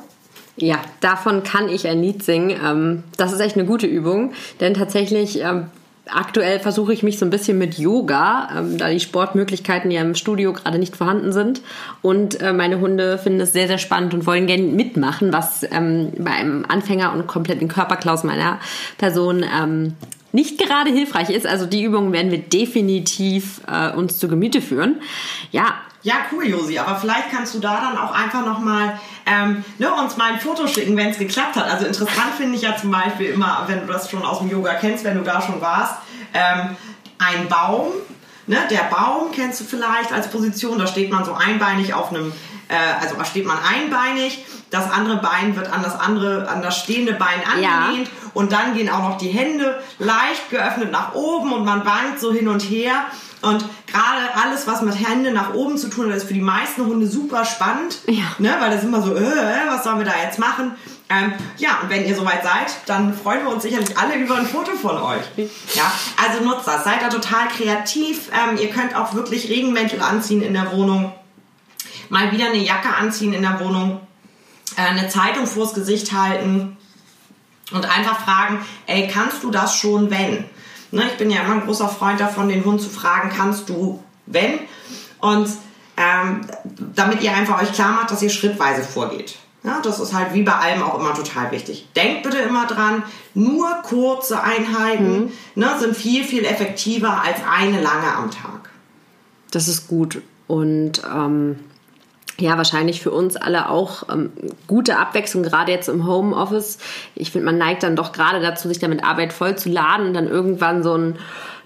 Ja, 0.60 0.80
davon 1.02 1.44
kann 1.44 1.70
ich 1.70 1.88
ein 1.88 2.02
Lied 2.02 2.24
singen. 2.24 2.50
Ähm, 2.50 3.04
das 3.16 3.32
ist 3.32 3.40
echt 3.40 3.56
eine 3.56 3.66
gute 3.66 3.86
Übung, 3.86 4.34
denn 4.60 4.74
tatsächlich 4.74 5.40
ähm, 5.40 5.68
aktuell 6.10 6.60
versuche 6.60 6.94
ich 6.94 7.04
mich 7.04 7.20
so 7.20 7.26
ein 7.26 7.30
bisschen 7.30 7.60
mit 7.60 7.78
Yoga, 7.78 8.50
ähm, 8.58 8.78
da 8.80 8.90
die 8.90 9.00
Sportmöglichkeiten 9.00 9.92
ja 9.92 10.02
im 10.02 10.16
Studio 10.16 10.54
gerade 10.54 10.80
nicht 10.80 10.96
vorhanden 10.96 11.32
sind. 11.32 11.62
Und 12.02 12.42
äh, 12.42 12.54
meine 12.54 12.80
Hunde 12.80 13.20
finden 13.20 13.40
es 13.40 13.54
sehr, 13.54 13.68
sehr 13.68 13.78
spannend 13.78 14.16
und 14.16 14.26
wollen 14.26 14.48
gerne 14.48 14.64
mitmachen, 14.64 15.32
was 15.32 15.62
bei 15.62 16.32
einem 16.32 16.66
Anfänger 16.68 17.14
und 17.14 17.28
kompletten 17.28 17.68
Körperklaus 17.68 18.24
meiner 18.24 18.60
Person 18.98 19.44
nicht 20.32 20.58
gerade 20.58 20.92
hilfreich 20.92 21.30
ist. 21.30 21.46
Also 21.46 21.66
die 21.66 21.84
Übungen 21.84 22.12
werden 22.12 22.32
wir 22.32 22.40
definitiv 22.40 23.62
äh, 23.68 23.92
uns 23.92 24.18
zu 24.18 24.28
Gemüte 24.28 24.62
führen. 24.62 25.02
Ja. 25.52 25.76
Ja, 26.04 26.16
cool, 26.32 26.48
Josi. 26.48 26.78
Aber 26.78 26.96
vielleicht 26.96 27.32
kannst 27.32 27.56
du 27.56 27.60
da 27.60 27.82
dann 27.82 27.98
auch 27.98 28.12
einfach 28.12 28.46
nochmal 28.46 28.98
ähm, 29.26 29.66
ne, 29.78 29.92
uns 29.94 30.16
mal 30.16 30.32
ein 30.34 30.40
Foto 30.40 30.68
schicken, 30.68 30.96
wenn 30.96 31.10
es 31.10 31.18
geklappt 31.18 31.56
hat. 31.56 31.70
Also 31.70 31.86
interessant 31.86 32.34
finde 32.38 32.56
ich 32.56 32.62
ja 32.62 32.78
zum 32.78 32.92
Beispiel 32.92 33.28
immer, 33.28 33.64
wenn 33.68 33.86
du 33.86 33.92
das 33.92 34.10
schon 34.10 34.24
aus 34.24 34.40
dem 34.40 34.50
Yoga 34.50 34.76
kennst, 34.76 35.04
wenn 35.04 35.18
du 35.18 35.24
da 35.24 35.42
schon 35.42 35.60
warst, 35.60 35.96
ähm, 36.34 36.78
ein 37.18 37.48
Baum. 37.50 37.88
Ne, 38.46 38.58
der 38.70 38.84
Baum 38.90 39.32
kennst 39.34 39.60
du 39.60 39.66
vielleicht 39.66 40.14
als 40.14 40.30
Position. 40.30 40.80
Da 40.80 40.88
steht 40.88 41.12
man 41.12 41.26
so 41.26 41.34
einbeinig 41.34 41.94
auf 41.94 42.12
einem, 42.14 42.32
äh, 42.70 43.02
also 43.02 43.16
da 43.16 43.26
steht 43.26 43.46
man 43.46 43.58
einbeinig 43.58 44.46
das 44.70 44.92
andere 44.92 45.18
Bein 45.18 45.56
wird 45.56 45.72
an 45.72 45.82
das 45.82 46.00
andere, 46.00 46.50
an 46.50 46.62
das 46.62 46.78
stehende 46.78 47.14
Bein 47.14 47.42
angelehnt 47.46 48.08
ja. 48.08 48.32
und 48.34 48.52
dann 48.52 48.74
gehen 48.74 48.90
auch 48.90 49.02
noch 49.02 49.18
die 49.18 49.30
Hände 49.30 49.82
leicht 50.00 50.50
geöffnet 50.50 50.92
nach 50.92 51.14
oben 51.14 51.54
und 51.54 51.66
man 51.66 51.86
wankt 51.86 52.20
so 52.20 52.34
hin 52.34 52.48
und 52.48 52.62
her. 52.62 52.94
Und 53.42 53.64
gerade 53.86 54.44
alles, 54.44 54.66
was 54.66 54.82
mit 54.82 54.96
Hände 54.96 55.32
nach 55.32 55.54
oben 55.54 55.78
zu 55.78 55.90
tun 55.90 56.10
hat, 56.10 56.18
ist 56.18 56.28
für 56.28 56.34
die 56.34 56.42
meisten 56.42 56.86
Hunde 56.86 57.08
super 57.08 57.46
spannend. 57.46 58.00
Ja. 58.08 58.24
Ne, 58.40 58.56
weil 58.60 58.72
das 58.72 58.84
immer 58.84 59.02
so, 59.02 59.16
äh, 59.16 59.22
was 59.70 59.84
sollen 59.84 60.00
wir 60.00 60.06
da 60.06 60.14
jetzt 60.24 60.40
machen? 60.40 60.72
Ähm, 61.10 61.34
ja, 61.58 61.80
und 61.82 61.90
wenn 61.90 62.06
ihr 62.06 62.16
soweit 62.16 62.44
seid, 62.44 62.76
dann 62.88 63.14
freuen 63.14 63.46
wir 63.46 63.54
uns 63.54 63.64
sicherlich 63.64 63.98
alle 63.98 64.16
über 64.16 64.36
ein 64.36 64.46
Foto 64.46 64.72
von 64.72 64.98
euch. 64.98 65.22
Ja, 65.74 65.92
also 66.22 66.44
nutzt 66.44 66.68
das. 66.68 66.84
Seid 66.84 67.02
da 67.02 67.10
total 67.10 67.48
kreativ. 67.48 68.30
Ähm, 68.34 68.58
ihr 68.58 68.70
könnt 68.70 68.96
auch 68.96 69.14
wirklich 69.14 69.50
Regenmäntel 69.50 70.02
anziehen 70.02 70.42
in 70.42 70.54
der 70.54 70.72
Wohnung. 70.74 71.14
Mal 72.10 72.32
wieder 72.32 72.48
eine 72.48 72.58
Jacke 72.58 72.90
anziehen 72.94 73.34
in 73.34 73.44
der 73.44 73.60
Wohnung. 73.60 74.02
Äh, 74.78 74.82
eine 74.82 75.10
Zeitung 75.10 75.46
vors 75.46 75.74
Gesicht 75.74 76.14
halten 76.14 76.78
und 77.72 77.86
einfach 77.86 78.22
fragen, 78.22 78.66
ey, 78.86 79.10
kannst 79.12 79.44
du 79.44 79.52
das 79.52 79.76
schon, 79.76 80.10
wenn? 80.10 80.46
Ne, 80.92 81.04
ich 81.12 81.18
bin 81.18 81.30
ja 81.30 81.42
immer 81.42 81.56
ein 81.56 81.66
großer 81.66 81.90
Freund 81.90 82.22
davon, 82.22 82.48
den 82.48 82.64
Hund 82.64 82.82
zu 82.82 82.90
fragen, 82.90 83.30
kannst 83.36 83.68
du, 83.68 84.02
wenn? 84.26 84.60
Und 85.20 85.50
ähm, 85.98 86.42
damit 86.96 87.22
ihr 87.24 87.36
einfach 87.36 87.62
euch 87.62 87.74
klar 87.74 87.92
macht, 87.92 88.12
dass 88.12 88.22
ihr 88.22 88.30
schrittweise 88.30 88.84
vorgeht. 88.84 89.38
Ja, 89.64 89.82
das 89.82 90.00
ist 90.00 90.14
halt 90.14 90.34
wie 90.34 90.44
bei 90.44 90.54
allem 90.54 90.84
auch 90.84 91.00
immer 91.00 91.14
total 91.14 91.52
wichtig. 91.52 91.90
Denkt 91.96 92.24
bitte 92.24 92.38
immer 92.38 92.68
dran, 92.68 93.04
nur 93.34 93.68
kurze 93.84 94.42
Einheiten 94.42 95.26
mhm. 95.26 95.32
ne, 95.56 95.76
sind 95.80 95.98
viel, 95.98 96.24
viel 96.24 96.46
effektiver 96.46 97.22
als 97.22 97.40
eine 97.50 97.82
lange 97.82 98.14
am 98.16 98.32
Tag. 98.32 98.70
Das 99.52 99.68
ist 99.68 99.88
gut. 99.88 100.22
Und 100.46 101.02
ähm, 101.12 101.60
ja, 102.40 102.58
wahrscheinlich 102.58 103.02
für 103.02 103.12
uns 103.12 103.36
alle 103.36 103.70
auch 103.70 104.10
ähm, 104.10 104.32
gute 104.68 104.98
Abwechslung, 104.98 105.44
gerade 105.44 105.72
jetzt 105.72 105.90
im 105.90 106.06
Homeoffice. 106.06 106.78
Ich 107.16 107.32
finde, 107.32 107.46
man 107.46 107.58
neigt 107.58 107.84
dann 107.84 107.96
doch 107.96 108.12
gerade 108.12 108.40
dazu, 108.40 108.68
sich 108.68 108.80
damit 108.80 109.04
Arbeit 109.04 109.34
voll 109.34 109.56
zu 109.58 109.70
laden 109.70 110.08
und 110.08 110.14
dann 110.14 110.28
irgendwann 110.28 110.84
so 110.84 110.94
einen 110.94 111.18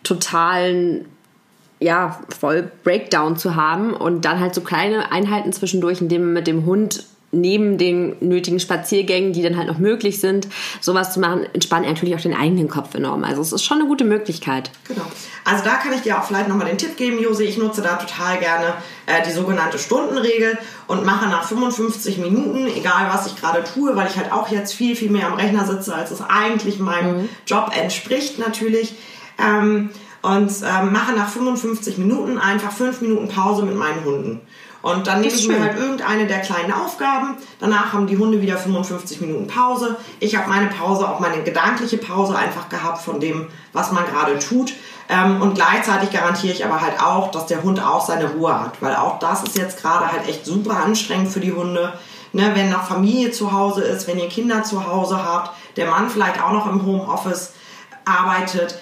totalen, 0.04 1.06
ja, 1.80 2.20
voll 2.30 2.72
Breakdown 2.84 3.36
zu 3.36 3.56
haben 3.56 3.94
und 3.94 4.24
dann 4.24 4.40
halt 4.40 4.56
so 4.56 4.62
kleine 4.62 5.12
Einheiten 5.12 5.52
zwischendurch, 5.52 6.00
indem 6.00 6.26
man 6.26 6.34
mit 6.34 6.48
dem 6.48 6.66
Hund 6.66 7.06
neben 7.32 7.78
den 7.78 8.16
nötigen 8.20 8.60
Spaziergängen, 8.60 9.34
die 9.34 9.42
dann 9.42 9.58
halt 9.58 9.68
noch 9.68 9.78
möglich 9.78 10.20
sind, 10.20 10.48
sowas 10.82 11.14
zu 11.14 11.20
machen, 11.20 11.46
entspannt 11.54 11.88
natürlich 11.88 12.16
auch 12.16 12.22
den 12.22 12.36
eigenen 12.36 12.68
Kopf 12.68 12.94
enorm. 12.94 13.24
Also 13.24 13.42
es 13.42 13.54
ist 13.54 13.64
schon 13.64 13.80
eine 13.80 13.88
gute 13.88 14.04
Möglichkeit. 14.04 14.72
Genau. 14.88 15.06
Also 15.46 15.64
da 15.64 15.76
kann 15.76 15.94
ich 15.94 16.02
dir 16.02 16.20
auch 16.20 16.24
vielleicht 16.24 16.48
nochmal 16.48 16.68
den 16.68 16.78
Tipp 16.78 16.98
geben, 16.98 17.22
Josi. 17.22 17.46
Ich 17.46 17.58
nutze 17.58 17.82
da 17.82 17.96
total 17.96 18.38
gerne 18.40 18.74
äh, 19.06 19.26
die 19.26 19.32
sogenannte 19.32 19.80
Stundenregel 19.80 20.58
und 20.88 21.06
mache 21.06 21.30
nach 21.30 21.44
55 21.48 22.18
Minuten, 22.18 22.68
egal 22.68 23.10
was 23.12 23.28
ich 23.28 23.36
gerade 23.36 23.64
tue, 23.64 23.96
weil 23.96 24.08
ich 24.08 24.18
halt 24.18 24.32
auch 24.32 24.50
jetzt 24.50 24.74
viel, 24.74 24.96
viel 24.96 25.10
mehr 25.10 25.28
am 25.28 25.34
Rechner 25.34 25.66
sitze, 25.66 25.96
als 25.96 26.12
es 26.12 26.22
eigentlich 26.22 26.80
meinem 26.80 27.22
mhm. 27.22 27.30
Job 27.46 27.72
entspricht 27.76 28.40
natürlich. 28.40 28.94
Ähm, 29.40 29.90
und 30.22 30.52
ähm, 30.64 30.94
mache 30.94 31.14
nach 31.14 31.30
55 31.30 31.98
Minuten 31.98 32.38
einfach 32.38 32.72
5 32.72 33.02
Minuten 33.02 33.28
Pause 33.28 33.64
mit 33.64 33.76
meinen 33.76 34.04
Hunden. 34.06 34.42
Und 34.82 35.06
dann 35.06 35.22
nehme 35.22 35.34
ich 35.34 35.48
mir 35.48 35.60
halt 35.60 35.78
irgendeine 35.78 36.26
der 36.26 36.40
kleinen 36.40 36.74
Aufgaben. 36.74 37.38
Danach 37.60 37.94
haben 37.94 38.08
die 38.08 38.18
Hunde 38.18 38.42
wieder 38.42 38.58
55 38.58 39.22
Minuten 39.22 39.48
Pause. 39.48 39.98
Ich 40.20 40.36
habe 40.36 40.50
meine 40.50 40.68
Pause, 40.68 41.08
auch 41.08 41.20
meine 41.20 41.44
gedankliche 41.44 41.98
Pause 41.98 42.36
einfach 42.36 42.68
gehabt 42.70 43.02
von 43.02 43.20
dem, 43.20 43.48
was 43.74 43.92
man 43.92 44.06
gerade 44.06 44.40
tut. 44.40 44.74
Ähm, 45.08 45.42
und 45.42 45.54
gleichzeitig 45.54 46.12
garantiere 46.12 46.54
ich 46.54 46.66
aber 46.66 46.82
halt 46.82 47.00
auch, 47.00 47.32
dass 47.32 47.46
der 47.46 47.62
Hund 47.62 47.82
auch 47.84 48.06
seine 48.06 48.32
Ruhe 48.32 48.60
hat. 48.60 48.82
Weil 48.82 48.96
auch 48.96 49.20
das 49.20 49.44
ist 49.44 49.58
jetzt 49.58 49.80
gerade 49.82 50.12
halt 50.12 50.28
echt 50.28 50.46
super 50.46 50.78
anstrengend 50.84 51.32
für 51.32 51.42
die 51.42 51.54
Hunde. 51.54 51.94
Ne, 52.34 52.52
wenn 52.54 52.70
noch 52.70 52.86
Familie 52.86 53.32
zu 53.32 53.52
Hause 53.52 53.82
ist, 53.82 54.08
wenn 54.08 54.18
ihr 54.18 54.30
Kinder 54.30 54.64
zu 54.64 54.88
Hause 54.88 55.22
habt, 55.22 55.52
der 55.76 55.88
Mann 55.88 56.10
vielleicht 56.10 56.42
auch 56.42 56.54
noch 56.54 56.66
im 56.66 56.86
Homeoffice 56.86 57.52
arbeitet 58.06 58.80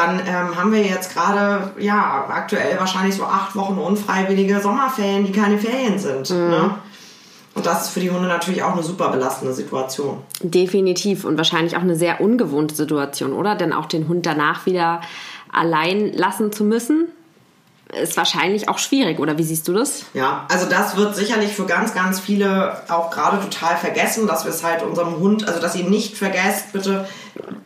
dann 0.00 0.20
ähm, 0.20 0.56
haben 0.56 0.72
wir 0.72 0.82
jetzt 0.82 1.12
gerade, 1.12 1.70
ja, 1.78 2.26
aktuell 2.28 2.78
wahrscheinlich 2.78 3.14
so 3.14 3.24
acht 3.24 3.54
Wochen 3.54 3.78
unfreiwillige 3.78 4.60
Sommerferien, 4.60 5.24
die 5.24 5.32
keine 5.32 5.58
Ferien 5.58 5.98
sind. 5.98 6.30
Mhm. 6.30 6.48
Ne? 6.48 6.74
Und 7.54 7.66
das 7.66 7.82
ist 7.82 7.90
für 7.90 8.00
die 8.00 8.10
Hunde 8.10 8.28
natürlich 8.28 8.62
auch 8.62 8.72
eine 8.72 8.82
super 8.82 9.10
belastende 9.10 9.52
Situation. 9.52 10.18
Definitiv 10.42 11.24
und 11.24 11.36
wahrscheinlich 11.36 11.76
auch 11.76 11.82
eine 11.82 11.96
sehr 11.96 12.20
ungewohnte 12.20 12.74
Situation, 12.74 13.32
oder? 13.32 13.56
Denn 13.56 13.72
auch 13.72 13.86
den 13.86 14.08
Hund 14.08 14.24
danach 14.24 14.66
wieder 14.66 15.00
allein 15.52 16.12
lassen 16.12 16.52
zu 16.52 16.64
müssen, 16.64 17.08
ist 17.92 18.16
wahrscheinlich 18.16 18.68
auch 18.68 18.78
schwierig, 18.78 19.18
oder 19.18 19.38
wie 19.38 19.42
siehst 19.42 19.66
du 19.68 19.72
das? 19.72 20.02
Ja, 20.14 20.46
also 20.50 20.66
das 20.66 20.96
wird 20.96 21.16
sicherlich 21.16 21.52
für 21.52 21.66
ganz, 21.66 21.94
ganz 21.94 22.20
viele 22.20 22.80
auch 22.88 23.10
gerade 23.10 23.40
total 23.40 23.76
vergessen, 23.76 24.26
dass 24.26 24.44
wir 24.44 24.50
es 24.50 24.62
halt 24.62 24.82
unserem 24.82 25.18
Hund, 25.18 25.46
also 25.48 25.60
dass 25.60 25.74
ihr 25.76 25.84
nicht 25.84 26.16
vergesst, 26.16 26.72
bitte 26.72 27.06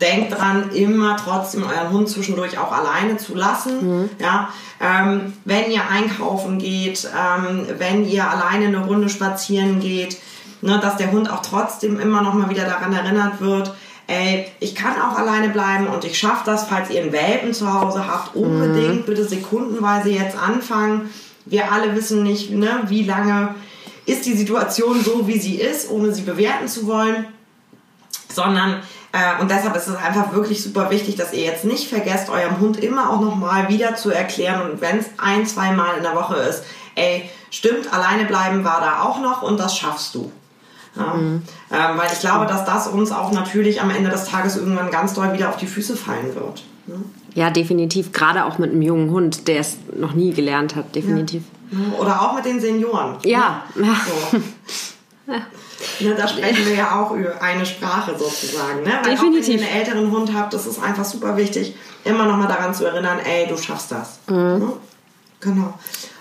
denkt 0.01 0.37
dran, 0.37 0.71
immer 0.71 1.17
trotzdem 1.17 1.63
euren 1.63 1.91
Hund 1.91 2.09
zwischendurch 2.09 2.57
auch 2.57 2.71
alleine 2.71 3.17
zu 3.17 3.35
lassen. 3.35 4.01
Mhm. 4.01 4.09
Ja, 4.19 4.49
ähm, 4.81 5.33
wenn 5.45 5.71
ihr 5.71 5.81
einkaufen 5.89 6.59
geht, 6.59 7.07
ähm, 7.15 7.67
wenn 7.77 8.05
ihr 8.07 8.29
alleine 8.29 8.67
eine 8.67 8.85
Runde 8.85 9.09
spazieren 9.09 9.79
geht, 9.79 10.17
ne, 10.61 10.79
dass 10.79 10.97
der 10.97 11.11
Hund 11.11 11.31
auch 11.31 11.41
trotzdem 11.41 11.99
immer 11.99 12.21
noch 12.21 12.33
mal 12.33 12.49
wieder 12.49 12.65
daran 12.65 12.93
erinnert 12.93 13.41
wird, 13.41 13.73
ey, 14.07 14.47
ich 14.59 14.75
kann 14.75 14.99
auch 15.01 15.17
alleine 15.17 15.49
bleiben 15.49 15.87
und 15.87 16.05
ich 16.05 16.17
schaffe 16.17 16.43
das, 16.45 16.67
falls 16.67 16.89
ihr 16.89 17.01
einen 17.01 17.11
Welpen 17.11 17.53
zu 17.53 17.73
Hause 17.73 18.07
habt, 18.07 18.35
unbedingt 18.35 19.01
mhm. 19.01 19.05
bitte 19.05 19.25
sekundenweise 19.25 20.09
jetzt 20.09 20.37
anfangen. 20.37 21.09
Wir 21.45 21.71
alle 21.71 21.95
wissen 21.95 22.23
nicht, 22.23 22.51
ne, 22.51 22.81
wie 22.87 23.03
lange 23.03 23.55
ist 24.05 24.25
die 24.25 24.33
Situation 24.33 25.03
so, 25.03 25.27
wie 25.27 25.39
sie 25.39 25.55
ist, 25.55 25.89
ohne 25.89 26.13
sie 26.13 26.21
bewerten 26.21 26.67
zu 26.67 26.85
wollen, 26.87 27.25
sondern 28.31 28.81
äh, 29.11 29.41
und 29.41 29.49
deshalb 29.49 29.75
ist 29.75 29.87
es 29.87 29.95
einfach 29.95 30.33
wirklich 30.33 30.61
super 30.61 30.91
wichtig, 30.91 31.15
dass 31.15 31.33
ihr 31.33 31.43
jetzt 31.43 31.65
nicht 31.65 31.87
vergesst, 31.87 32.29
eurem 32.29 32.59
Hund 32.59 32.83
immer 32.83 33.09
auch 33.09 33.21
nochmal 33.21 33.69
wieder 33.69 33.95
zu 33.95 34.11
erklären 34.11 34.69
und 34.69 34.81
wenn 34.81 34.99
es 34.99 35.07
ein, 35.17 35.45
zwei 35.47 35.71
Mal 35.71 35.97
in 35.97 36.03
der 36.03 36.15
Woche 36.15 36.35
ist, 36.35 36.63
ey, 36.95 37.29
stimmt, 37.49 37.93
alleine 37.93 38.25
bleiben 38.25 38.63
war 38.63 38.81
da 38.81 39.03
auch 39.03 39.19
noch 39.19 39.41
und 39.41 39.59
das 39.59 39.77
schaffst 39.77 40.13
du. 40.15 40.31
Ja. 40.95 41.13
Mhm. 41.13 41.41
Ähm, 41.71 41.97
weil 41.97 42.09
ich 42.11 42.19
glaube, 42.19 42.45
dass 42.45 42.65
das 42.65 42.87
uns 42.87 43.11
auch 43.11 43.31
natürlich 43.31 43.81
am 43.81 43.89
Ende 43.89 44.09
des 44.09 44.25
Tages 44.25 44.57
irgendwann 44.57 44.91
ganz 44.91 45.13
doll 45.13 45.33
wieder 45.33 45.49
auf 45.49 45.57
die 45.57 45.67
Füße 45.67 45.95
fallen 45.95 46.33
wird. 46.35 46.63
Ne? 46.87 46.95
Ja, 47.33 47.49
definitiv. 47.49 48.11
Gerade 48.13 48.45
auch 48.45 48.57
mit 48.57 48.71
einem 48.71 48.81
jungen 48.81 49.11
Hund, 49.11 49.47
der 49.47 49.59
es 49.59 49.77
noch 49.95 50.13
nie 50.13 50.31
gelernt 50.31 50.75
hat, 50.75 50.95
definitiv. 50.95 51.43
Ja. 51.71 51.99
Oder 51.99 52.21
auch 52.21 52.35
mit 52.35 52.45
den 52.45 52.59
Senioren. 52.59 53.17
Ja. 53.23 53.63
Ne? 53.75 53.87
ja. 53.87 53.95
So. 54.31 55.33
Ne, 55.99 56.15
da 56.15 56.27
sprechen 56.27 56.65
wir 56.65 56.75
ja 56.75 56.99
auch 56.99 57.11
über 57.11 57.41
eine 57.41 57.65
Sprache 57.65 58.17
sozusagen. 58.17 58.83
Ne? 58.83 58.99
Weil 59.01 59.11
Definitiv. 59.11 59.55
Auch 59.55 59.59
wenn 59.59 59.59
ihr 59.59 59.67
einen 59.67 59.79
älteren 59.79 60.11
Hund 60.11 60.33
habt, 60.33 60.53
das 60.53 60.65
ist 60.65 60.81
einfach 60.81 61.05
super 61.05 61.37
wichtig, 61.37 61.75
immer 62.03 62.25
noch 62.25 62.37
mal 62.37 62.47
daran 62.47 62.73
zu 62.73 62.85
erinnern, 62.85 63.19
ey, 63.19 63.47
du 63.47 63.57
schaffst 63.57 63.91
das. 63.91 64.19
Mhm. 64.27 64.35
Ne? 64.35 64.73
Genau. 65.39 65.73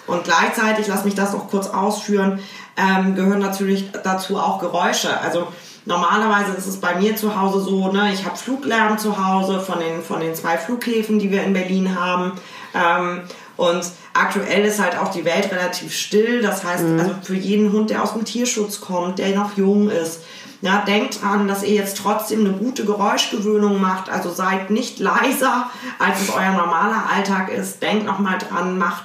Und 0.06 0.24
gleichzeitig, 0.24 0.86
lass 0.86 1.04
mich 1.04 1.14
das 1.14 1.32
noch 1.32 1.48
kurz 1.48 1.68
ausführen, 1.68 2.40
ähm, 2.76 3.14
gehören 3.14 3.40
natürlich 3.40 3.90
dazu 4.02 4.38
auch 4.38 4.58
Geräusche. 4.58 5.20
Also 5.20 5.48
normalerweise 5.86 6.52
ist 6.52 6.66
es 6.66 6.80
bei 6.80 6.96
mir 6.96 7.16
zu 7.16 7.40
Hause 7.40 7.60
so, 7.60 7.90
ne, 7.92 8.12
ich 8.12 8.24
habe 8.24 8.36
Fluglärm 8.36 8.98
zu 8.98 9.24
Hause 9.24 9.60
von 9.60 9.78
den, 9.80 10.02
von 10.02 10.20
den 10.20 10.34
zwei 10.34 10.58
Flughäfen, 10.58 11.18
die 11.18 11.30
wir 11.30 11.42
in 11.42 11.52
Berlin 11.52 11.98
haben. 11.98 12.32
Ähm, 12.74 13.22
und 13.56 13.84
aktuell 14.14 14.64
ist 14.64 14.82
halt 14.82 14.98
auch 14.98 15.08
die 15.08 15.24
Welt 15.24 15.50
relativ 15.52 15.94
still. 15.94 16.42
Das 16.42 16.64
heißt, 16.64 16.84
mhm. 16.84 16.98
also 16.98 17.14
für 17.22 17.36
jeden 17.36 17.72
Hund, 17.72 17.90
der 17.90 18.02
aus 18.02 18.12
dem 18.12 18.24
Tierschutz 18.24 18.80
kommt, 18.80 19.18
der 19.18 19.34
noch 19.34 19.56
jung 19.56 19.90
ist, 19.90 20.20
ja, 20.60 20.82
denkt 20.86 21.20
dran, 21.20 21.46
dass 21.46 21.62
ihr 21.62 21.74
jetzt 21.74 21.98
trotzdem 21.98 22.40
eine 22.40 22.54
gute 22.54 22.86
Geräuschgewöhnung 22.86 23.80
macht. 23.80 24.08
Also 24.08 24.30
seid 24.30 24.70
nicht 24.70 24.98
leiser, 24.98 25.70
als 25.98 26.22
es 26.22 26.30
euer 26.30 26.52
normaler 26.52 27.04
Alltag 27.14 27.50
ist. 27.50 27.82
Denkt 27.82 28.06
nochmal 28.06 28.38
dran, 28.38 28.78
macht 28.78 29.04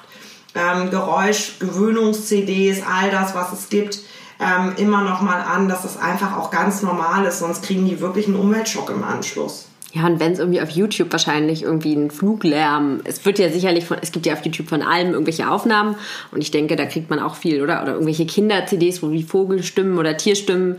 ähm, 0.56 0.89
Geräuschgewöhnungs-CDs, 0.89 2.82
all 2.84 3.12
das, 3.12 3.36
was 3.36 3.53
es 3.53 3.70
gibt, 3.70 4.00
ähm, 4.39 4.74
immer 4.77 5.03
nochmal 5.03 5.41
an, 5.41 5.68
dass 5.68 5.84
das 5.84 5.98
einfach 5.98 6.38
auch 6.38 6.51
ganz 6.51 6.82
normal 6.82 7.25
ist. 7.25 7.39
Sonst 7.39 7.63
kriegen 7.63 7.86
die 7.86 8.00
wirklich 8.00 8.27
einen 8.27 8.38
Umweltschock 8.38 8.89
im 8.89 9.03
Anschluss. 9.03 9.65
Ja, 9.91 10.06
und 10.06 10.20
wenn 10.20 10.34
es 10.34 10.39
irgendwie 10.39 10.62
auf 10.62 10.70
YouTube 10.70 11.12
wahrscheinlich 11.12 11.63
irgendwie 11.63 11.96
ein 11.96 12.12
Fluglärm, 12.12 13.01
es 13.06 13.25
wird 13.25 13.39
ja 13.39 13.50
sicherlich 13.50 13.86
von, 13.86 13.98
es 14.01 14.12
gibt 14.12 14.27
ja 14.27 14.34
auf 14.34 14.46
YouTube 14.46 14.70
von 14.70 14.84
allem 14.84 15.13
irgendwelche 15.13 15.50
Aufnahmen 15.50 15.96
und 16.32 16.41
ich 16.41 16.51
denke, 16.51 16.75
da 16.75 16.86
kriegt 16.86 17.10
man 17.10 17.20
auch 17.20 17.36
viel, 17.36 17.63
oder? 17.63 17.82
Oder 17.82 17.94
irgendwelche 17.94 18.27
Kinder-CDs, 18.27 19.01
wo 19.01 19.10
die 19.10 19.24
Vogelstimmen 19.24 19.98
oder 19.98 20.15
Tierstimmen 20.15 20.75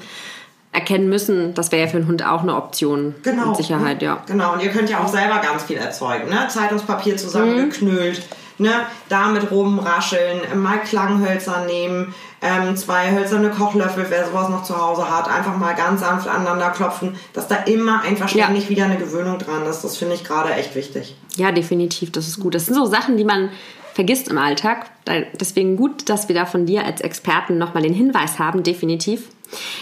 erkennen 0.73 1.09
müssen, 1.09 1.55
das 1.55 1.73
wäre 1.73 1.83
ja 1.83 1.89
für 1.89 1.97
einen 1.97 2.07
Hund 2.07 2.25
auch 2.25 2.43
eine 2.43 2.55
Option. 2.55 3.17
Genau. 3.25 3.49
Mit 3.49 3.57
Sicherheit, 3.57 4.03
ja. 4.03 4.23
Genau, 4.27 4.53
und 4.53 4.63
ihr 4.63 4.71
könnt 4.71 4.89
ja 4.89 5.03
auch 5.03 5.09
selber 5.09 5.41
ganz 5.43 5.65
viel 5.65 5.77
erzeugen, 5.77 6.29
ne? 6.29 6.47
Zeitungspapier 6.49 7.17
zusammengeknüllt, 7.17 8.19
mhm. 8.19 8.35
Ne? 8.61 8.87
Damit 9.09 9.51
rumrascheln, 9.51 10.41
mal 10.61 10.79
Klanghölzer 10.81 11.65
nehmen, 11.67 12.15
ähm, 12.43 12.77
zwei 12.77 13.13
hölzerne 13.13 13.51
Kochlöffel, 13.51 14.07
wer 14.09 14.27
sowas 14.27 14.49
noch 14.49 14.63
zu 14.63 14.81
Hause 14.81 15.11
hat, 15.11 15.29
einfach 15.29 15.57
mal 15.57 15.75
ganz 15.75 16.01
sanft 16.01 16.29
aneinander 16.29 16.71
klopfen, 16.71 17.17
dass 17.33 17.49
da 17.49 17.57
immer 17.57 18.03
einfach 18.03 18.29
ständig 18.29 18.65
ja. 18.65 18.71
wieder 18.71 18.85
eine 18.85 18.97
Gewöhnung 18.97 19.39
dran 19.39 19.67
ist. 19.67 19.83
Das 19.83 19.97
finde 19.97 20.15
ich 20.15 20.25
gerade 20.25 20.53
echt 20.55 20.75
wichtig. 20.75 21.17
Ja, 21.37 21.53
definitiv, 21.53 22.13
das 22.13 22.29
ist 22.29 22.41
gut. 22.41 22.55
Das 22.55 22.67
sind 22.67 22.75
so 22.75 22.87
Sachen, 22.87 23.17
die 23.17 23.25
man 23.25 23.51
vergisst 23.95 24.29
im 24.29 24.39
Alltag. 24.39 24.91
Deswegen 25.39 25.77
gut, 25.77 26.09
dass 26.09 26.29
wir 26.29 26.35
da 26.35 26.47
von 26.47 26.65
dir 26.65 26.85
als 26.85 27.01
Experten 27.01 27.59
nochmal 27.59 27.83
den 27.83 27.93
Hinweis 27.95 28.39
haben, 28.39 28.63
definitiv. 28.63 29.25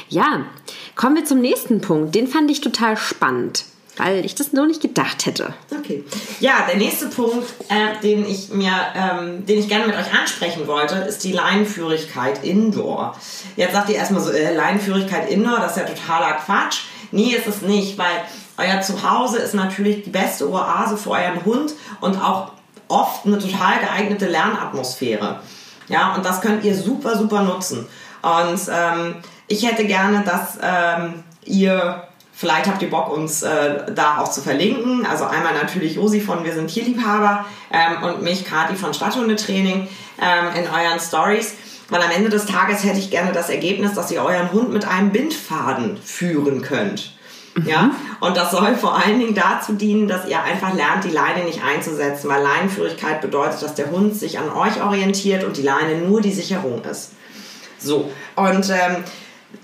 Ja, 0.08 0.46
kommen 0.96 1.16
wir 1.16 1.24
zum 1.24 1.40
nächsten 1.40 1.80
Punkt. 1.80 2.14
Den 2.14 2.26
fand 2.26 2.50
ich 2.50 2.60
total 2.60 2.96
spannend 2.96 3.64
weil 3.98 4.24
ich 4.24 4.34
das 4.34 4.52
nur 4.52 4.66
nicht 4.66 4.80
gedacht 4.80 5.26
hätte. 5.26 5.54
Okay. 5.76 6.04
Ja, 6.40 6.66
der 6.68 6.76
nächste 6.76 7.06
Punkt, 7.06 7.46
äh, 7.68 8.00
den 8.02 8.24
ich 8.24 8.50
mir, 8.50 8.72
ähm, 8.94 9.44
den 9.44 9.58
ich 9.58 9.68
gerne 9.68 9.86
mit 9.86 9.96
euch 9.96 10.12
ansprechen 10.18 10.66
wollte, 10.66 10.94
ist 10.96 11.24
die 11.24 11.32
Leinenführigkeit 11.32 12.44
Indoor. 12.44 13.14
Jetzt 13.56 13.72
sagt 13.74 13.90
ihr 13.90 13.96
erstmal 13.96 14.22
so, 14.22 14.30
äh, 14.30 14.54
Leinenführigkeit 14.54 15.28
Indoor, 15.28 15.58
das 15.58 15.76
ist 15.76 15.82
ja 15.82 15.84
totaler 15.84 16.34
Quatsch. 16.34 16.84
Nee, 17.10 17.34
ist 17.34 17.46
es 17.46 17.62
nicht, 17.62 17.98
weil 17.98 18.24
euer 18.56 18.80
Zuhause 18.80 19.38
ist 19.38 19.54
natürlich 19.54 20.04
die 20.04 20.10
beste 20.10 20.50
Oase 20.50 20.96
für 20.96 21.10
euren 21.10 21.44
Hund 21.44 21.72
und 22.00 22.16
auch 22.22 22.52
oft 22.88 23.26
eine 23.26 23.38
total 23.38 23.80
geeignete 23.80 24.26
Lernatmosphäre. 24.26 25.40
Ja, 25.88 26.14
und 26.14 26.24
das 26.24 26.40
könnt 26.40 26.64
ihr 26.64 26.74
super, 26.74 27.16
super 27.16 27.42
nutzen. 27.42 27.86
Und 28.22 28.60
ähm, 28.70 29.16
ich 29.46 29.66
hätte 29.66 29.86
gerne, 29.86 30.22
dass 30.22 30.58
ähm, 30.62 31.22
ihr 31.44 32.02
Vielleicht 32.38 32.68
habt 32.68 32.80
ihr 32.82 32.90
Bock, 32.90 33.10
uns 33.12 33.42
äh, 33.42 33.92
da 33.92 34.18
auch 34.18 34.30
zu 34.30 34.40
verlinken. 34.42 35.04
Also 35.04 35.24
einmal 35.24 35.54
natürlich 35.54 35.96
Josi 35.96 36.20
von 36.20 36.44
Wir 36.44 36.54
sind 36.54 36.68
Tierliebhaber 36.68 37.44
ähm, 37.72 38.04
und 38.04 38.22
mich, 38.22 38.44
Kati 38.44 38.76
von 38.76 38.94
Stadthundetraining 38.94 39.88
ähm, 40.22 40.46
in 40.54 40.70
euren 40.70 41.00
Stories. 41.00 41.54
Weil 41.88 42.00
am 42.00 42.12
Ende 42.12 42.30
des 42.30 42.46
Tages 42.46 42.84
hätte 42.84 43.00
ich 43.00 43.10
gerne 43.10 43.32
das 43.32 43.50
Ergebnis, 43.50 43.94
dass 43.94 44.12
ihr 44.12 44.22
euren 44.22 44.52
Hund 44.52 44.72
mit 44.72 44.86
einem 44.86 45.10
Bindfaden 45.10 45.96
führen 45.96 46.62
könnt. 46.62 47.12
Ja, 47.66 47.82
mhm. 47.82 47.92
und 48.20 48.36
das 48.36 48.52
soll 48.52 48.76
vor 48.76 48.96
allen 48.96 49.18
Dingen 49.18 49.34
dazu 49.34 49.72
dienen, 49.72 50.06
dass 50.06 50.28
ihr 50.28 50.40
einfach 50.40 50.72
lernt, 50.74 51.02
die 51.02 51.10
Leine 51.10 51.42
nicht 51.42 51.64
einzusetzen, 51.64 52.28
weil 52.28 52.40
Leinenführigkeit 52.40 53.20
bedeutet, 53.20 53.62
dass 53.62 53.74
der 53.74 53.90
Hund 53.90 54.14
sich 54.14 54.38
an 54.38 54.48
euch 54.50 54.80
orientiert 54.80 55.42
und 55.42 55.56
die 55.56 55.62
Leine 55.62 55.96
nur 55.96 56.20
die 56.20 56.30
Sicherung 56.30 56.84
ist. 56.84 57.14
So, 57.80 58.12
und 58.36 58.70
ähm, 58.70 59.02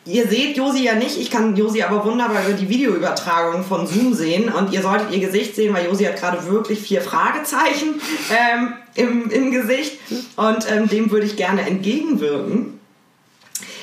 Ihr 0.06 0.28
seht 0.28 0.56
Josi 0.56 0.84
ja 0.84 0.94
nicht, 0.94 1.18
ich 1.18 1.30
kann 1.30 1.56
Josi 1.56 1.82
aber 1.82 2.04
wunderbar 2.04 2.46
über 2.46 2.52
die 2.52 2.68
Videoübertragung 2.68 3.64
von 3.64 3.86
Zoom 3.86 4.12
sehen 4.12 4.50
und 4.50 4.70
ihr 4.72 4.82
solltet 4.82 5.10
ihr 5.12 5.20
Gesicht 5.20 5.56
sehen, 5.56 5.72
weil 5.72 5.86
Josi 5.86 6.04
hat 6.04 6.18
gerade 6.18 6.46
wirklich 6.46 6.80
vier 6.80 7.00
Fragezeichen 7.00 8.00
ähm, 8.30 8.74
im, 8.94 9.30
im 9.30 9.50
Gesicht 9.50 9.98
und 10.36 10.70
ähm, 10.70 10.88
dem 10.90 11.10
würde 11.10 11.24
ich 11.24 11.36
gerne 11.36 11.62
entgegenwirken. 11.62 12.78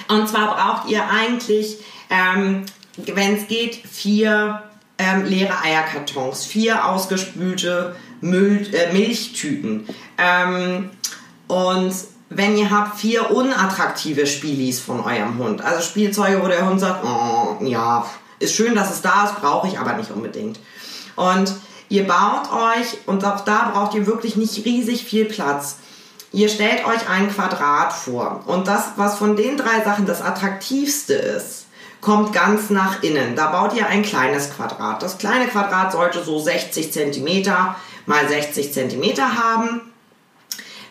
Und 0.10 0.30
zwar 0.30 0.56
braucht 0.56 0.92
ihr 0.92 1.10
eigentlich, 1.10 1.78
ähm, 2.12 2.66
wenn 2.98 3.38
es 3.38 3.48
geht, 3.48 3.76
vier 3.76 4.62
ähm, 5.00 5.26
leere 5.26 5.60
Eierkartons, 5.64 6.46
vier 6.46 6.86
ausgespülte 6.86 7.96
Müll, 8.20 8.68
äh, 8.74 8.94
Milchtüten. 8.94 9.88
Ähm, 10.20 10.92
und 11.48 11.94
wenn 12.34 12.58
ihr 12.58 12.70
habt 12.70 12.98
vier 12.98 13.30
unattraktive 13.30 14.26
Spielis 14.26 14.80
von 14.80 15.02
eurem 15.02 15.38
Hund, 15.38 15.62
also 15.62 15.82
Spielzeuge, 15.82 16.42
wo 16.42 16.48
der 16.48 16.66
Hund 16.66 16.80
sagt, 16.80 17.04
oh, 17.04 17.58
ja, 17.62 18.06
ist 18.40 18.56
schön, 18.56 18.74
dass 18.74 18.90
es 18.90 19.02
da 19.02 19.26
ist, 19.26 19.42
brauche 19.42 19.68
ich 19.68 19.78
aber 19.78 19.94
nicht 19.94 20.12
unbedingt. 20.12 20.58
Und 21.18 21.54
ihr 21.90 22.08
baut 22.08 22.50
euch, 22.54 23.00
und 23.06 23.26
auch 23.26 23.42
da 23.42 23.72
braucht 23.74 23.96
ihr 23.96 24.08
wirklich 24.08 24.38
nicht 24.38 24.64
riesig 24.64 25.04
viel 25.04 25.26
Platz. 25.26 25.80
Ihr 26.32 26.48
stellt 26.48 26.86
euch 26.86 27.10
ein 27.10 27.30
Quadrat 27.30 27.92
vor. 27.92 28.44
Und 28.46 28.66
das, 28.66 28.94
was 28.96 29.18
von 29.18 29.36
den 29.36 29.58
drei 29.58 29.84
Sachen 29.84 30.06
das 30.06 30.22
attraktivste 30.22 31.14
ist, 31.14 31.66
kommt 32.00 32.32
ganz 32.32 32.70
nach 32.70 33.04
innen. 33.04 33.36
Da 33.36 33.48
baut 33.48 33.76
ihr 33.76 33.88
ein 33.88 34.04
kleines 34.04 34.56
Quadrat. 34.56 35.04
Das 35.04 35.18
kleine 35.18 35.48
Quadrat 35.48 35.92
sollte 35.92 36.24
so 36.24 36.40
60 36.40 36.94
cm 36.94 37.54
mal 38.06 38.26
60 38.26 38.72
cm 38.72 39.18
haben. 39.18 39.82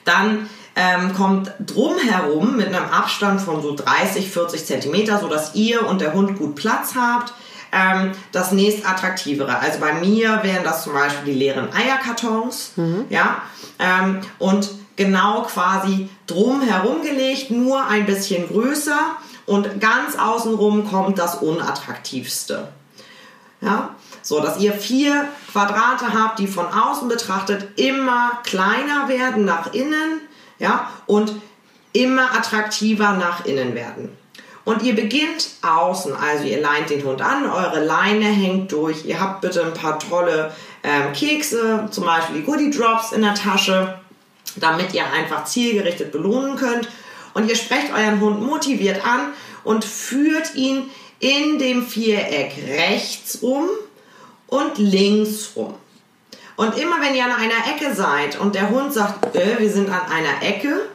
Dann 0.05 0.51
ähm, 0.77 1.15
kommt 1.15 1.53
drumherum 1.61 2.57
mit 2.57 2.69
einem 2.69 2.91
Abstand 2.91 3.41
von 3.41 3.63
so 3.63 3.75
30, 3.75 4.31
40 4.31 4.65
cm, 4.65 5.19
sodass 5.21 5.55
ihr 5.55 5.87
und 5.87 6.01
der 6.01 6.15
Hund 6.15 6.39
gut 6.39 6.55
Platz 6.55 6.95
habt. 6.97 7.33
Ähm, 7.73 8.13
das 8.33 8.53
nächst 8.53 8.89
attraktivere. 8.89 9.59
Also 9.59 9.79
bei 9.79 9.93
mir 9.93 10.41
wären 10.43 10.65
das 10.65 10.83
zum 10.83 10.93
Beispiel 10.93 11.33
die 11.33 11.39
leeren 11.39 11.69
Eierkartons. 11.73 12.73
Mhm. 12.77 13.05
Ja, 13.11 13.43
ähm, 13.79 14.21
und 14.39 14.71
genau 14.97 15.43
quasi 15.43 16.09
drumherum 16.27 17.03
gelegt, 17.03 17.51
nur 17.51 17.87
ein 17.87 18.07
bisschen 18.07 18.49
größer 18.49 19.17
und 19.47 19.81
ganz 19.81 20.17
außenrum 20.17 20.91
kommt 20.91 21.19
das 21.19 21.37
unattraktivste. 21.37 22.69
Ja, 23.61 23.95
so 24.23 24.41
dass 24.41 24.59
ihr 24.59 24.73
vier 24.73 25.29
Quadrate 25.51 26.13
habt, 26.15 26.39
die 26.39 26.47
von 26.47 26.67
außen 26.67 27.09
betrachtet 27.09 27.79
immer 27.79 28.41
kleiner 28.45 29.09
werden 29.09 29.45
nach 29.45 29.73
innen, 29.73 30.21
ja, 30.61 30.89
und 31.07 31.33
immer 31.93 32.33
attraktiver 32.33 33.15
nach 33.15 33.45
innen 33.45 33.75
werden. 33.75 34.17
Und 34.65 34.83
ihr 34.83 34.95
beginnt 34.95 35.49
außen, 35.63 36.15
also 36.15 36.45
ihr 36.45 36.61
leint 36.61 36.91
den 36.91 37.03
Hund 37.03 37.23
an, 37.23 37.51
eure 37.51 37.85
Leine 37.85 38.27
hängt 38.27 38.71
durch, 38.71 39.05
ihr 39.05 39.19
habt 39.19 39.41
bitte 39.41 39.65
ein 39.65 39.75
paar 39.75 39.99
tolle 39.99 40.53
ähm, 40.85 41.13
Kekse, 41.13 41.89
zum 41.91 42.05
Beispiel 42.05 42.37
die 42.37 42.45
Goodie 42.45 42.71
Drops 42.71 43.13
in 43.13 43.23
der 43.23 43.35
Tasche, 43.35 43.99
damit 44.57 44.95
ihr 44.95 45.05
einfach 45.11 45.45
zielgerichtet 45.45 46.13
belohnen 46.13 46.57
könnt. 46.57 46.89
Und 47.33 47.49
ihr 47.49 47.57
sprecht 47.57 47.93
euren 47.93 48.21
Hund 48.21 48.43
motiviert 48.43 49.05
an 49.05 49.33
und 49.65 49.85
führt 49.85 50.55
ihn 50.55 50.91
in 51.21 51.59
dem 51.59 51.87
Viereck 51.87 52.55
rechts 52.69 53.39
rum 53.43 53.69
und 54.47 54.79
links 54.79 55.53
rum. 55.57 55.75
Und 56.61 56.77
immer 56.77 57.01
wenn 57.01 57.15
ihr 57.15 57.25
an 57.25 57.33
einer 57.33 57.75
Ecke 57.75 57.95
seid 57.95 58.39
und 58.39 58.55
der 58.55 58.69
Hund 58.69 58.93
sagt, 58.93 59.35
äh, 59.35 59.59
wir 59.59 59.71
sind 59.71 59.89
an 59.89 60.03
einer 60.13 60.47
Ecke, 60.47 60.91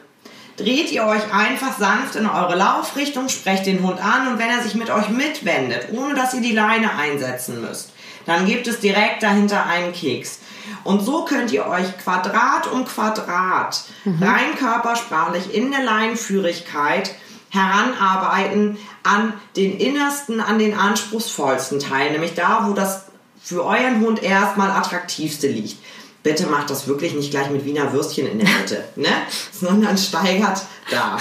dreht 0.56 0.92
ihr 0.92 1.04
euch 1.04 1.34
einfach 1.34 1.76
sanft 1.76 2.14
in 2.14 2.28
eure 2.28 2.54
Laufrichtung, 2.54 3.28
sprecht 3.28 3.66
den 3.66 3.82
Hund 3.82 3.98
an 4.00 4.28
und 4.28 4.38
wenn 4.38 4.48
er 4.48 4.62
sich 4.62 4.76
mit 4.76 4.90
euch 4.90 5.08
mitwendet, 5.08 5.88
ohne 5.90 6.14
dass 6.14 6.34
ihr 6.34 6.40
die 6.40 6.52
Leine 6.52 6.94
einsetzen 6.96 7.60
müsst, 7.60 7.90
dann 8.26 8.46
gibt 8.46 8.68
es 8.68 8.78
direkt 8.78 9.24
dahinter 9.24 9.66
einen 9.66 9.92
Keks. 9.92 10.38
Und 10.84 11.00
so 11.00 11.24
könnt 11.24 11.50
ihr 11.50 11.66
euch 11.66 11.98
Quadrat 11.98 12.70
um 12.70 12.84
Quadrat 12.84 13.86
mhm. 14.04 14.22
rein 14.22 14.54
körpersprachlich 14.56 15.52
in 15.52 15.72
der 15.72 15.82
Leinführigkeit 15.82 17.12
heranarbeiten 17.50 18.78
an 19.02 19.32
den 19.56 19.80
innersten, 19.80 20.40
an 20.40 20.60
den 20.60 20.78
anspruchsvollsten 20.78 21.80
Teil, 21.80 22.12
nämlich 22.12 22.34
da, 22.34 22.68
wo 22.68 22.72
das 22.72 23.05
für 23.46 23.64
euren 23.64 24.00
Hund 24.00 24.24
erstmal 24.24 24.70
attraktivste 24.72 25.46
liegt. 25.46 25.76
Bitte 26.24 26.48
macht 26.48 26.68
das 26.68 26.88
wirklich 26.88 27.14
nicht 27.14 27.30
gleich 27.30 27.48
mit 27.48 27.64
Wiener 27.64 27.92
Würstchen 27.92 28.26
in 28.26 28.40
der 28.40 28.48
Mitte, 28.48 28.82
ne? 28.96 29.06
sondern 29.52 29.96
steigert 29.96 30.62
da. 30.90 31.16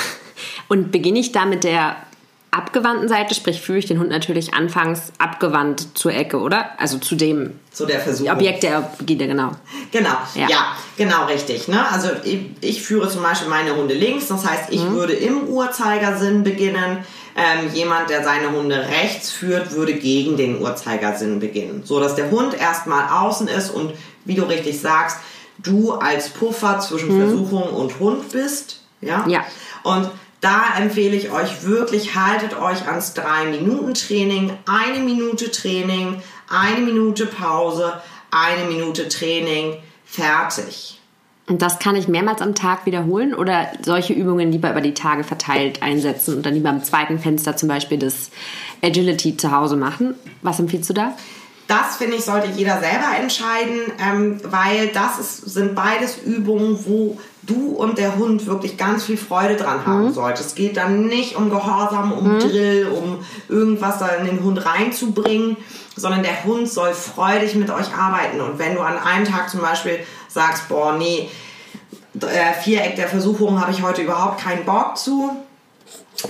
Und 0.67 0.91
beginne 0.91 1.20
ich 1.20 1.32
da 1.32 1.46
mit 1.46 1.63
der 1.63 1.98
abgewandten 2.50 3.08
Seite, 3.08 3.36
sprich 3.36 3.62
führe 3.62 3.77
ich 3.77 3.86
den 3.86 4.00
Hund 4.00 4.10
natürlich 4.10 4.55
anfangs 4.55 5.13
abgewandt 5.20 5.96
zur 5.96 6.13
Ecke, 6.13 6.39
oder? 6.39 6.79
Also 6.79 6.98
zu 6.98 7.15
dem 7.15 7.60
zu 7.72 7.86
der 7.86 8.00
Versuchung. 8.00 8.34
Objekt 8.34 8.63
der 8.63 8.89
Begierde, 8.98 9.27
genau. 9.27 9.51
Genau, 9.91 10.17
ja, 10.34 10.48
ja 10.50 10.75
genau 10.98 11.25
richtig. 11.25 11.67
Ne? 11.67 11.88
Also 11.91 12.10
ich, 12.24 12.39
ich, 12.62 12.82
führe 12.82 13.08
zum 13.08 13.22
Beispiel 13.22 13.50
meine 13.50 13.75
Hunde 13.75 13.94
links, 13.94 14.29
das 14.29 14.50
heißt, 14.50 14.72
ich 14.72 14.82
mhm. 14.82 14.94
würde 14.94 15.13
im 15.13 15.44
Uhrzeigersinn 15.48 16.44
beginnen. 16.44 17.05
Ähm, 17.36 17.70
jemand, 17.74 18.10
der 18.10 18.24
seine 18.24 18.51
Hunde 18.51 18.77
rechts 18.77 19.32
führt, 19.32 19.72
würde 19.72 19.94
gegen 19.94 20.38
den 20.38 20.62
Uhrzeigersinn 20.62 21.39
beginnen. 21.39 21.84
So 21.84 22.00
dass 22.00 22.15
der 22.15 22.32
Hund 22.32 22.58
erstmal 22.58 23.10
außen 23.10 23.50
ist 23.50 23.72
und 23.72 23.94
wie 24.24 24.36
du 24.36 24.44
richtig 24.44 24.80
sagst, 24.80 25.18
du 25.58 25.94
als 25.94 26.30
Puffer 26.30 26.80
zwischen 26.80 27.15
mhm. 27.15 27.22
Versuchung 27.22 27.63
und 27.63 28.00
Hund 28.00 28.32
bist. 28.32 28.82
Ja. 29.01 29.25
ja. 29.27 29.46
Und 29.84 30.10
da 30.42 30.77
empfehle 30.77 31.15
ich 31.15 31.32
euch 31.32 31.63
wirklich, 31.63 32.15
haltet 32.15 32.60
euch 32.60 32.88
ans 32.88 33.15
3-Minuten-Training, 33.15 34.53
eine 34.66 35.00
Minute 35.03 35.51
Training, 35.51 36.22
eine 36.50 36.81
Minute 36.81 37.25
Pause, 37.25 38.01
eine 38.31 38.66
Minute 38.66 39.09
Training, 39.09 39.77
fertig. 40.05 41.00
Und 41.48 41.62
das 41.62 41.77
kann 41.77 41.96
ich 41.96 42.08
mehrmals 42.08 42.42
am 42.42 42.55
Tag 42.55 42.88
wiederholen 42.88 43.36
oder 43.36 43.68
solche 43.84 44.14
Übungen 44.14 44.51
lieber 44.51 44.72
über 44.72 44.81
die 44.81 44.96
Tage 44.96 45.24
verteilt 45.24 45.84
einsetzen 45.84 46.36
und 46.36 46.46
dann 46.46 46.55
lieber 46.55 46.72
im 46.72 46.84
zweiten 46.84 47.20
Fenster 47.20 47.55
zum 47.55 47.70
Beispiel 47.70 48.00
das 48.00 48.31
Agility 48.84 49.38
zu 49.38 49.51
Hause 49.51 49.75
machen? 49.75 50.16
Was 50.42 50.60
empfiehlst 50.60 50.90
du 50.90 50.94
da? 50.94 51.14
Das 51.68 51.98
finde 51.98 52.18
ich, 52.18 52.25
sollte 52.25 52.48
jeder 52.55 52.79
selber 52.79 53.18
entscheiden, 53.20 53.79
ähm, 54.00 54.40
weil 54.44 54.88
das 54.90 55.18
ist, 55.20 55.38
sind 55.51 55.74
beides 55.74 56.18
Übungen, 56.24 56.79
wo 56.86 57.20
du 57.42 57.70
und 57.70 57.98
der 57.98 58.18
Hund 58.18 58.46
wirklich 58.46 58.77
ganz 58.77 59.03
viel 59.03 59.18
Freude 59.18 59.55
dran 59.55 59.86
haben 59.86 60.05
mhm. 60.05 60.14
sollt. 60.14 60.40
Es 60.40 60.53
geht 60.53 60.77
dann 60.77 61.08
nicht 61.08 61.36
um 61.36 61.50
Gehorsam, 61.50 62.12
um 62.12 62.36
mhm. 62.36 62.40
Drill, 62.40 62.88
um 62.88 63.25
irgendwas 63.50 63.98
da 63.98 64.10
in 64.10 64.25
den 64.25 64.44
Hund 64.44 64.64
reinzubringen, 64.64 65.58
sondern 65.96 66.22
der 66.22 66.44
Hund 66.44 66.70
soll 66.70 66.94
freudig 66.94 67.55
mit 67.55 67.72
euch 67.72 67.96
arbeiten. 67.96 68.42
Und 68.42 68.60
wenn 68.60 68.75
du 68.75 68.81
an 68.81 68.98
einem 69.00 69.25
Tag 69.25 69.50
zum 69.50 69.62
Beispiel 69.62 70.00
sagst, 70.35 70.67
boah, 70.69 70.93
nee, 70.93 71.29
äh, 72.21 72.53
Viereck 72.61 72.95
der 72.95 73.07
Versuchung 73.07 73.59
habe 73.59 73.71
ich 73.71 73.81
heute 73.81 74.03
überhaupt 74.03 74.41
keinen 74.41 74.65
Bock 74.65 74.98
zu, 74.98 75.31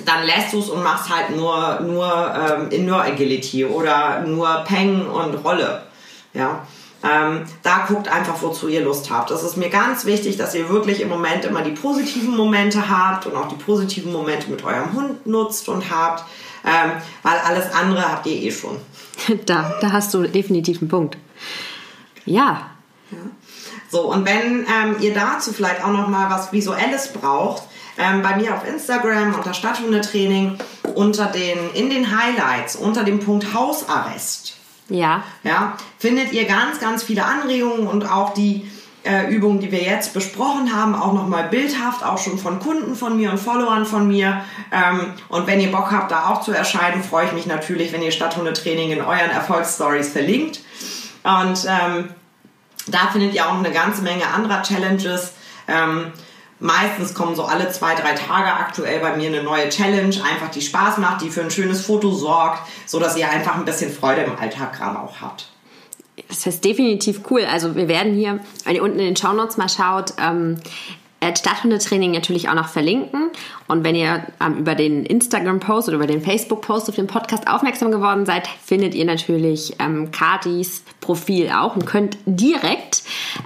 dann 0.06 0.24
lässt 0.24 0.54
du 0.54 0.60
es 0.60 0.70
und 0.70 0.84
machst 0.84 1.10
halt 1.10 1.36
nur, 1.36 1.80
nur 1.82 2.34
ähm, 2.36 2.70
Indoor 2.70 3.02
Agility 3.02 3.66
oder 3.66 4.22
nur 4.22 4.48
Peng 4.68 5.08
und 5.08 5.36
Rolle. 5.44 5.84
Ja. 6.34 6.66
Ähm, 7.04 7.46
da 7.62 7.86
guckt 7.88 8.08
einfach, 8.08 8.42
wozu 8.42 8.68
ihr 8.68 8.82
Lust 8.82 9.12
habt. 9.12 9.30
Das 9.30 9.44
ist 9.44 9.58
mir 9.58 9.70
ganz 9.70 10.06
wichtig, 10.06 10.38
dass 10.38 10.56
ihr 10.56 10.70
wirklich 10.70 11.02
im 11.02 11.10
Moment 11.10 11.46
immer 11.46 11.62
die 11.62 11.72
positiven 11.72 12.36
Momente 12.36 12.90
habt 12.90 13.28
und 13.28 13.36
auch 13.36 13.48
die 13.48 13.56
positiven 13.56 14.12
Momente 14.12 14.50
mit 14.50 14.64
eurem 14.64 14.94
Hund 14.94 15.26
nutzt 15.28 15.70
und 15.70 15.92
habt, 15.92 16.24
ähm, 16.66 16.92
weil 17.22 17.38
alles 17.46 17.72
andere 17.74 18.12
habt 18.12 18.26
ihr 18.26 18.36
eh 18.36 18.52
schon. 18.52 18.78
Da, 19.46 19.78
da 19.82 19.92
hast 19.92 20.14
du 20.14 20.24
definitiv 20.24 20.82
einen 20.82 20.90
Punkt. 20.90 21.18
Ja. 22.26 22.72
ja. 23.12 23.18
So, 23.90 24.12
und 24.12 24.26
wenn 24.26 24.66
ähm, 24.66 24.98
ihr 25.00 25.14
dazu 25.14 25.54
vielleicht 25.54 25.84
auch 25.84 25.92
noch 25.92 26.08
mal 26.08 26.30
was 26.30 26.52
Visuelles 26.52 27.14
braucht, 27.14 27.64
ähm, 27.98 28.22
bei 28.22 28.36
mir 28.36 28.54
auf 28.54 28.68
Instagram 28.68 29.36
unter 29.36 29.54
Stadthundetraining 29.54 30.58
unter 30.96 31.28
den, 31.28 31.58
in 31.74 31.90
den 31.90 32.18
Highlights 32.18 32.76
unter 32.76 33.04
dem 33.04 33.20
Punkt 33.20 33.54
Hausarrest. 33.54 34.58
Ja. 34.90 35.24
Ja, 35.44 35.78
findet 35.98 36.32
ihr 36.34 36.46
ganz, 36.46 36.80
ganz 36.80 37.04
viele 37.04 37.26
Anregungen 37.26 37.88
und 37.88 38.10
auch 38.10 38.34
die 38.34 38.70
äh, 39.04 39.32
Übungen, 39.34 39.60
die 39.60 39.72
wir 39.72 39.82
jetzt 39.82 40.14
besprochen 40.14 40.76
haben, 40.76 40.96
auch 40.96 41.14
nochmal 41.14 41.48
bildhaft, 41.50 42.04
auch 42.04 42.18
schon 42.18 42.38
von 42.38 42.60
Kunden 42.60 42.96
von 42.96 43.18
mir 43.18 43.32
und 43.32 43.40
Followern 43.40 43.86
von 43.86 44.08
mir. 44.08 44.42
Ähm, 44.72 45.14
und 45.30 45.48
wenn 45.48 45.60
ihr 45.60 45.72
Bock 45.72 45.92
habt, 45.92 46.12
da 46.12 46.30
auch 46.30 46.42
zu 46.42 46.52
erscheinen, 46.52 47.04
freue 47.04 47.28
ich 47.28 47.32
mich 47.32 47.46
natürlich, 47.46 47.94
wenn 47.94 48.02
ihr 48.02 48.12
Stadthundetraining 48.12 48.92
in 48.92 49.02
euren 49.02 49.32
Erfolgsstories 49.32 50.10
verlinkt. 50.10 50.62
Und 51.24 51.66
ähm, 51.68 52.10
da 52.88 53.08
findet 53.12 53.34
ihr 53.34 53.48
auch 53.48 53.58
eine 53.58 53.72
ganze 53.72 54.02
Menge 54.02 54.28
anderer 54.28 54.62
Challenges. 54.62 55.34
Ähm, 55.68 56.12
Meistens 56.60 57.14
kommen 57.14 57.36
so 57.36 57.44
alle 57.44 57.70
zwei, 57.70 57.96
drei 57.96 58.14
Tage 58.14 58.48
aktuell 58.48 59.02
bei 59.02 59.18
mir 59.18 59.28
eine 59.28 59.44
neue 59.44 59.68
Challenge, 59.68 60.16
einfach 60.24 60.50
die 60.52 60.62
Spaß 60.62 61.00
macht, 61.00 61.22
die 61.22 61.30
für 61.30 61.42
ein 61.42 61.52
schönes 61.52 61.86
Foto 61.86 62.12
sorgt, 62.12 62.62
so 62.86 62.98
dass 62.98 63.18
ihr 63.18 63.30
einfach 63.30 63.56
ein 63.56 63.66
bisschen 63.66 63.92
Freude 63.92 64.22
im 64.22 64.38
Alltag 64.38 64.74
gerade 64.74 64.98
auch 64.98 65.20
habt. 65.20 65.50
Das 66.30 66.48
ist 66.48 66.64
definitiv 66.64 67.22
cool. 67.30 67.44
Also 67.44 67.76
wir 67.76 67.90
werden 67.90 68.14
hier, 68.14 68.40
wenn 68.64 68.76
ihr 68.76 68.84
unten 68.84 69.00
in 69.00 69.06
den 69.06 69.16
Shownotes 69.18 69.58
mal 69.58 69.68
schaut, 69.68 70.14
ähm, 70.18 70.58
Stadthundetraining 71.34 72.12
natürlich 72.12 72.50
auch 72.50 72.54
noch 72.54 72.68
verlinken. 72.68 73.30
Und 73.68 73.84
wenn 73.84 73.96
ihr 73.96 74.26
ähm, 74.44 74.58
über 74.58 74.76
den 74.76 75.06
Instagram-Post 75.06 75.88
oder 75.88 75.98
über 75.98 76.08
den 76.08 76.22
Facebook-Post 76.22 76.90
auf 76.90 76.96
den 76.96 77.08
Podcast 77.08 77.48
aufmerksam 77.48 77.92
geworden 77.92 78.26
seid, 78.26 78.48
findet 78.48 78.94
ihr 78.94 79.06
natürlich 79.06 79.76
ähm, 79.80 80.12
Katis 80.12 80.84
Profil 81.02 81.50
auch 81.52 81.76
und 81.76 81.86
könnt 81.86 82.18
direkt 82.26 83.04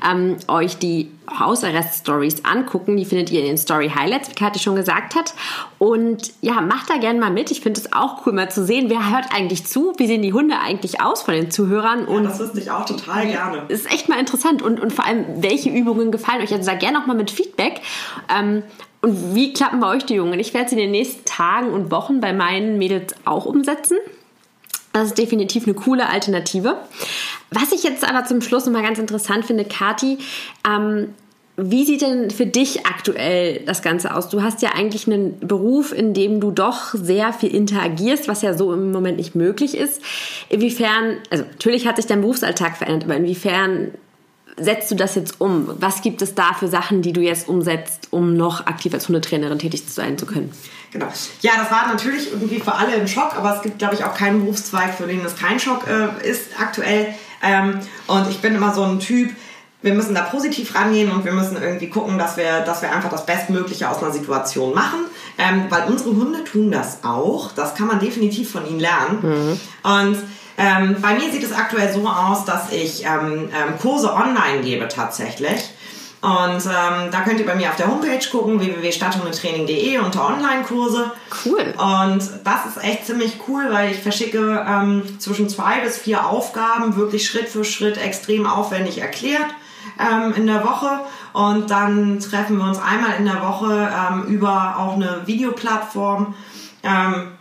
ähm, 0.09 0.37
euch 0.47 0.77
die 0.77 1.11
Hausarrest-Stories 1.37 2.45
angucken. 2.45 2.97
Die 2.97 3.05
findet 3.05 3.29
ihr 3.31 3.41
in 3.41 3.47
den 3.47 3.57
Story-Highlights, 3.57 4.29
wie 4.29 4.35
Kathi 4.35 4.59
schon 4.59 4.75
gesagt 4.75 5.15
hat. 5.15 5.33
Und 5.77 6.31
ja, 6.41 6.61
macht 6.61 6.89
da 6.89 6.97
gerne 6.97 7.19
mal 7.19 7.31
mit. 7.31 7.51
Ich 7.51 7.61
finde 7.61 7.79
es 7.79 7.93
auch 7.93 8.25
cool, 8.25 8.33
mal 8.33 8.49
zu 8.49 8.65
sehen, 8.65 8.89
wer 8.89 9.11
hört 9.11 9.33
eigentlich 9.33 9.65
zu, 9.65 9.93
wie 9.97 10.07
sehen 10.07 10.21
die 10.21 10.33
Hunde 10.33 10.57
eigentlich 10.59 11.01
aus 11.01 11.21
von 11.21 11.33
den 11.33 11.51
Zuhörern. 11.51 12.05
Und 12.05 12.23
ja, 12.23 12.29
das 12.29 12.39
wüsste 12.39 12.59
ich 12.59 12.71
auch 12.71 12.85
total 12.85 13.27
gerne. 13.27 13.63
Ist 13.67 13.91
echt 13.91 14.09
mal 14.09 14.19
interessant. 14.19 14.61
Und, 14.61 14.79
und 14.79 14.93
vor 14.93 15.05
allem, 15.05 15.25
welche 15.37 15.69
Übungen 15.69 16.11
gefallen 16.11 16.41
euch? 16.41 16.51
Also 16.51 16.63
sag 16.63 16.79
gerne 16.79 17.01
auch 17.01 17.05
mal 17.05 17.15
mit 17.15 17.31
Feedback. 17.31 17.81
Ähm, 18.33 18.63
und 19.01 19.35
wie 19.35 19.53
klappen 19.53 19.79
bei 19.79 19.87
euch 19.87 20.05
die 20.05 20.15
Jungen? 20.15 20.39
Ich 20.39 20.53
werde 20.53 20.69
sie 20.69 20.75
in 20.75 20.81
den 20.81 20.91
nächsten 20.91 21.23
Tagen 21.25 21.71
und 21.71 21.89
Wochen 21.91 22.19
bei 22.19 22.33
meinen 22.33 22.77
Mädels 22.77 23.15
auch 23.25 23.45
umsetzen. 23.45 23.97
Das 24.99 25.09
ist 25.09 25.17
definitiv 25.17 25.65
eine 25.65 25.73
coole 25.73 26.09
Alternative. 26.09 26.77
Was 27.51 27.71
ich 27.71 27.83
jetzt 27.83 28.07
aber 28.07 28.25
zum 28.25 28.41
Schluss 28.41 28.65
nochmal 28.65 28.83
ganz 28.83 28.99
interessant 28.99 29.45
finde, 29.45 29.65
Kati, 29.65 30.17
ähm, 30.67 31.13
wie 31.61 31.83
sieht 31.83 32.01
denn 32.01 32.31
für 32.31 32.45
dich 32.45 32.85
aktuell 32.85 33.61
das 33.65 33.81
Ganze 33.81 34.15
aus? 34.15 34.29
Du 34.29 34.41
hast 34.41 34.61
ja 34.61 34.69
eigentlich 34.75 35.07
einen 35.07 35.39
Beruf, 35.39 35.91
in 35.91 36.13
dem 36.13 36.39
du 36.39 36.51
doch 36.51 36.93
sehr 36.93 37.33
viel 37.33 37.53
interagierst, 37.53 38.27
was 38.27 38.41
ja 38.41 38.53
so 38.53 38.73
im 38.73 38.91
Moment 38.91 39.17
nicht 39.17 39.35
möglich 39.35 39.75
ist. 39.75 40.01
Inwiefern, 40.47 41.17
also 41.29 41.43
natürlich 41.43 41.87
hat 41.87 41.97
sich 41.97 42.05
dein 42.05 42.21
Berufsalltag 42.21 42.77
verändert, 42.77 43.05
aber 43.05 43.17
inwiefern 43.17 43.91
setzt 44.57 44.91
du 44.91 44.95
das 44.95 45.15
jetzt 45.15 45.39
um? 45.39 45.69
Was 45.79 46.01
gibt 46.01 46.21
es 46.21 46.35
da 46.35 46.53
für 46.53 46.67
Sachen, 46.67 47.01
die 47.01 47.13
du 47.13 47.21
jetzt 47.21 47.47
umsetzt, 47.47 48.07
um 48.11 48.35
noch 48.35 48.67
aktiv 48.67 48.93
als 48.93 49.07
Hundetrainerin 49.07 49.59
tätig 49.59 49.83
sein 49.87 50.17
zu 50.17 50.25
können? 50.25 50.51
Genau. 50.91 51.07
Ja, 51.41 51.51
das 51.57 51.71
war 51.71 51.87
natürlich 51.87 52.31
irgendwie 52.31 52.59
für 52.59 52.73
alle 52.73 52.93
ein 52.93 53.07
Schock, 53.07 53.35
aber 53.35 53.55
es 53.55 53.61
gibt, 53.61 53.79
glaube 53.79 53.95
ich, 53.95 54.03
auch 54.03 54.15
keinen 54.15 54.41
Berufszweig, 54.41 54.93
für 54.95 55.05
den 55.05 55.23
es 55.23 55.35
kein 55.35 55.59
Schock 55.59 55.85
äh, 55.87 56.27
ist 56.27 56.59
aktuell. 56.59 57.13
Ähm, 57.43 57.79
und 58.07 58.29
ich 58.29 58.39
bin 58.39 58.55
immer 58.55 58.73
so 58.73 58.83
ein 58.83 58.99
Typ, 58.99 59.31
wir 59.81 59.93
müssen 59.93 60.13
da 60.13 60.23
positiv 60.23 60.75
rangehen 60.75 61.11
und 61.11 61.23
wir 61.23 61.31
müssen 61.31 61.55
irgendwie 61.61 61.89
gucken, 61.89 62.17
dass 62.17 62.35
wir, 62.35 62.61
dass 62.61 62.81
wir 62.81 62.91
einfach 62.91 63.09
das 63.09 63.25
Bestmögliche 63.25 63.89
aus 63.89 64.03
einer 64.03 64.11
Situation 64.11 64.73
machen, 64.73 65.05
ähm, 65.37 65.65
weil 65.69 65.87
unsere 65.87 66.09
Hunde 66.09 66.43
tun 66.43 66.69
das 66.71 67.03
auch. 67.03 67.51
Das 67.53 67.75
kann 67.75 67.87
man 67.87 67.99
definitiv 67.99 68.51
von 68.51 68.67
ihnen 68.67 68.79
lernen. 68.79 69.19
Mhm. 69.21 69.59
Und 69.83 70.17
ähm, 70.57 70.97
bei 71.01 71.13
mir 71.13 71.31
sieht 71.31 71.43
es 71.43 71.53
aktuell 71.53 71.93
so 71.93 72.05
aus, 72.05 72.43
dass 72.43 72.71
ich 72.71 73.05
ähm, 73.05 73.49
ähm, 73.55 73.79
Kurse 73.81 74.13
online 74.13 74.61
gebe 74.61 74.89
tatsächlich. 74.89 75.69
Und 76.21 76.65
ähm, 76.65 77.11
da 77.11 77.21
könnt 77.23 77.39
ihr 77.39 77.45
bei 77.45 77.55
mir 77.55 77.69
auf 77.69 77.77
der 77.77 77.87
Homepage 77.87 78.19
gucken, 78.29 78.59
www.stadthundetraining.de 78.59 79.99
unter 79.99 80.27
Online-Kurse. 80.27 81.11
Cool. 81.45 81.73
Und 81.77 82.29
das 82.43 82.65
ist 82.65 82.83
echt 82.83 83.05
ziemlich 83.05 83.39
cool, 83.47 83.67
weil 83.71 83.91
ich 83.91 83.99
verschicke 83.99 84.65
ähm, 84.67 85.19
zwischen 85.19 85.47
zwei 85.47 85.79
bis 85.79 85.97
vier 85.97 86.25
Aufgaben, 86.27 86.97
wirklich 86.97 87.25
Schritt 87.25 87.47
für 87.47 87.63
Schritt 87.63 87.97
extrem 87.97 88.45
aufwendig 88.45 88.97
erklärt 88.97 89.47
ähm, 89.97 90.33
in 90.33 90.45
der 90.45 90.65
Woche. 90.65 90.99
Und 91.31 91.71
dann 91.71 92.19
treffen 92.19 92.57
wir 92.57 92.65
uns 92.65 92.79
einmal 92.81 93.15
in 93.17 93.25
der 93.25 93.41
Woche 93.41 93.89
ähm, 93.89 94.23
über 94.23 94.75
auch 94.77 94.95
eine 94.95 95.21
Videoplattform. 95.25 96.35
Ähm, 96.83 97.31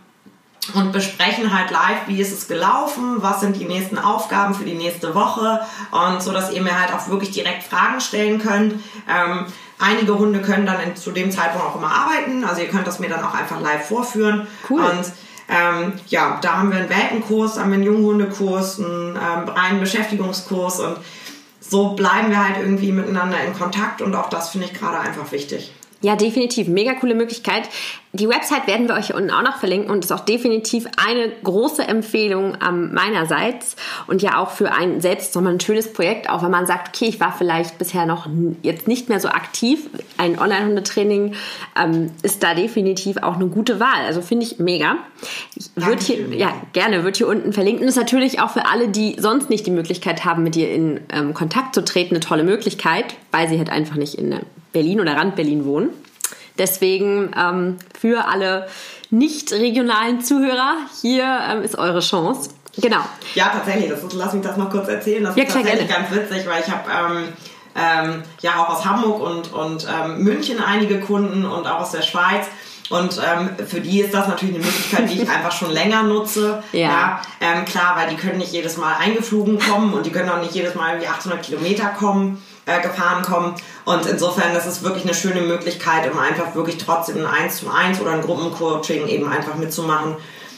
und 0.73 0.91
besprechen 0.91 1.57
halt 1.57 1.71
live, 1.71 2.07
wie 2.07 2.21
ist 2.21 2.31
es 2.31 2.47
gelaufen, 2.47 3.17
was 3.17 3.39
sind 3.39 3.55
die 3.55 3.65
nächsten 3.65 3.97
Aufgaben 3.97 4.53
für 4.53 4.65
die 4.65 4.75
nächste 4.75 5.15
Woche 5.15 5.61
und 5.91 6.21
so, 6.21 6.31
dass 6.31 6.51
ihr 6.51 6.61
mir 6.61 6.79
halt 6.79 6.93
auch 6.93 7.07
wirklich 7.09 7.31
direkt 7.31 7.63
Fragen 7.63 7.99
stellen 8.01 8.39
könnt. 8.39 8.75
Ähm, 9.09 9.45
einige 9.79 10.17
Hunde 10.17 10.41
können 10.41 10.65
dann 10.65 10.79
in, 10.81 10.95
zu 10.95 11.11
dem 11.11 11.31
Zeitpunkt 11.31 11.65
auch 11.65 11.75
immer 11.75 11.91
arbeiten, 11.91 12.43
also 12.43 12.61
ihr 12.61 12.67
könnt 12.67 12.87
das 12.87 12.99
mir 12.99 13.09
dann 13.09 13.23
auch 13.23 13.33
einfach 13.33 13.59
live 13.59 13.87
vorführen. 13.87 14.47
Cool. 14.69 14.81
Und 14.81 15.11
ähm, 15.47 15.93
ja, 16.07 16.37
da 16.41 16.57
haben 16.57 16.71
wir 16.71 16.77
einen 16.77 16.89
Welpenkurs, 16.89 17.57
haben 17.57 17.71
wir 17.71 17.75
einen 17.75 17.83
Junghundekurs, 17.83 18.79
einen 18.79 19.15
ähm, 19.15 19.49
reinen 19.49 19.79
Beschäftigungskurs 19.79 20.79
und 20.79 20.97
so 21.59 21.89
bleiben 21.89 22.29
wir 22.29 22.43
halt 22.43 22.57
irgendwie 22.59 22.91
miteinander 22.91 23.41
in 23.43 23.53
Kontakt 23.53 24.01
und 24.01 24.15
auch 24.15 24.29
das 24.29 24.49
finde 24.49 24.67
ich 24.67 24.73
gerade 24.73 24.99
einfach 24.99 25.31
wichtig. 25.31 25.73
Ja, 26.01 26.15
definitiv. 26.15 26.69
Mega 26.69 26.93
coole 26.93 27.13
Möglichkeit. 27.13 27.67
Die 28.13 28.27
Website 28.27 28.67
werden 28.67 28.87
wir 28.87 28.95
euch 28.95 29.07
hier 29.07 29.17
unten 29.17 29.31
auch 29.31 29.43
noch 29.43 29.57
verlinken 29.57 29.91
und 29.91 30.03
ist 30.03 30.11
auch 30.11 30.21
definitiv 30.21 30.87
eine 30.97 31.29
große 31.43 31.83
Empfehlung 31.83 32.57
ähm, 32.65 32.93
meinerseits 32.93 33.75
und 34.07 34.21
ja 34.21 34.39
auch 34.39 34.49
für 34.49 34.71
ein 34.71 34.99
selbst 35.01 35.35
nochmal 35.35 35.53
ein 35.53 35.59
schönes 35.59 35.91
Projekt, 35.93 36.29
auch 36.29 36.41
wenn 36.41 36.49
man 36.49 36.65
sagt, 36.65 36.87
okay, 36.87 37.05
ich 37.05 37.19
war 37.19 37.35
vielleicht 37.37 37.77
bisher 37.77 38.05
noch 38.05 38.27
jetzt 38.63 38.87
nicht 38.87 39.09
mehr 39.09 39.19
so 39.19 39.27
aktiv. 39.27 39.89
Ein 40.17 40.39
Online-Hundetraining 40.39 41.35
ähm, 41.79 42.11
ist 42.23 42.41
da 42.41 42.55
definitiv 42.55 43.17
auch 43.17 43.35
eine 43.35 43.47
gute 43.47 43.79
Wahl. 43.79 44.05
Also 44.07 44.21
finde 44.21 44.45
ich 44.45 44.57
mega. 44.57 44.95
Wird 45.75 46.01
hier, 46.01 46.29
ja, 46.29 46.53
gerne, 46.71 47.03
wird 47.03 47.17
hier 47.17 47.27
unten 47.27 47.51
verlinkt. 47.51 47.81
Und 47.81 47.89
ist 47.89 47.95
natürlich 47.95 48.39
auch 48.39 48.51
für 48.51 48.65
alle, 48.65 48.87
die 48.87 49.17
sonst 49.19 49.49
nicht 49.49 49.67
die 49.67 49.71
Möglichkeit 49.71 50.23
haben, 50.23 50.43
mit 50.43 50.55
dir 50.55 50.71
in 50.71 51.01
ähm, 51.13 51.33
Kontakt 51.33 51.75
zu 51.75 51.83
treten, 51.83 52.15
eine 52.15 52.21
tolle 52.21 52.43
Möglichkeit, 52.43 53.15
weil 53.31 53.49
sie 53.49 53.57
halt 53.57 53.69
einfach 53.69 53.97
nicht 53.97 54.15
in 54.15 54.39
Berlin 54.71 54.99
oder 54.99 55.15
Rand 55.15 55.35
Berlin 55.35 55.65
wohnen. 55.65 55.89
Deswegen 56.57 57.31
ähm, 57.37 57.77
für 57.99 58.27
alle 58.27 58.67
nicht 59.09 59.51
regionalen 59.51 60.21
Zuhörer, 60.21 60.75
hier 61.01 61.39
ähm, 61.49 61.63
ist 61.63 61.77
eure 61.77 62.01
Chance. 62.01 62.51
Genau. 62.77 63.01
Ja, 63.33 63.49
tatsächlich. 63.49 63.89
Das 63.89 64.01
lass 64.13 64.33
mich 64.33 64.43
das 64.43 64.57
noch 64.57 64.69
kurz 64.69 64.87
erzählen. 64.87 65.23
Das 65.23 65.35
ja, 65.35 65.43
ist 65.43 65.53
tatsächlich 65.53 65.87
gerne. 65.87 66.05
ganz 66.09 66.15
witzig, 66.15 66.47
weil 66.47 66.61
ich 66.61 66.69
habe 66.69 66.89
ähm, 66.91 67.23
ähm, 67.75 68.23
ja 68.41 68.61
auch 68.61 68.69
aus 68.69 68.85
Hamburg 68.85 69.21
und, 69.21 69.53
und 69.53 69.87
ähm, 69.87 70.23
München 70.23 70.61
einige 70.61 70.99
Kunden 70.99 71.45
und 71.45 71.65
auch 71.65 71.81
aus 71.81 71.91
der 71.91 72.01
Schweiz. 72.01 72.45
Und 72.89 73.21
ähm, 73.23 73.49
für 73.67 73.81
die 73.81 74.01
ist 74.01 74.13
das 74.13 74.27
natürlich 74.27 74.55
eine 74.55 74.65
Möglichkeit, 74.65 75.09
die 75.09 75.21
ich 75.21 75.29
einfach 75.35 75.51
schon 75.51 75.71
länger 75.71 76.03
nutze. 76.03 76.63
Ja. 76.71 76.79
ja 76.79 77.21
ähm, 77.39 77.65
klar, 77.65 77.95
weil 77.95 78.09
die 78.09 78.15
können 78.15 78.37
nicht 78.37 78.51
jedes 78.51 78.77
Mal 78.77 78.95
eingeflogen 78.99 79.59
kommen 79.59 79.93
und 79.93 80.05
die 80.05 80.11
können 80.11 80.29
auch 80.29 80.41
nicht 80.41 80.53
jedes 80.53 80.75
Mal 80.75 80.99
wie 80.99 81.07
800 81.07 81.41
Kilometer 81.43 81.85
kommen 81.87 82.41
äh, 82.69 82.81
gefahren 82.81 83.23
kommen. 83.23 83.55
Und 83.85 84.05
insofern, 84.05 84.53
das 84.53 84.67
ist 84.67 84.83
wirklich 84.83 85.03
eine 85.03 85.13
schöne 85.13 85.41
Möglichkeit, 85.41 86.11
um 86.11 86.19
einfach 86.19 86.55
wirklich 86.55 86.77
trotzdem 86.77 87.17
ein 87.17 87.25
1 87.25 87.57
zu 87.57 87.69
1 87.69 87.99
oder 87.99 88.11
ein 88.11 88.21
Gruppencoaching 88.21 89.07
eben 89.07 89.31
einfach 89.31 89.55
mitzumachen. 89.55 90.15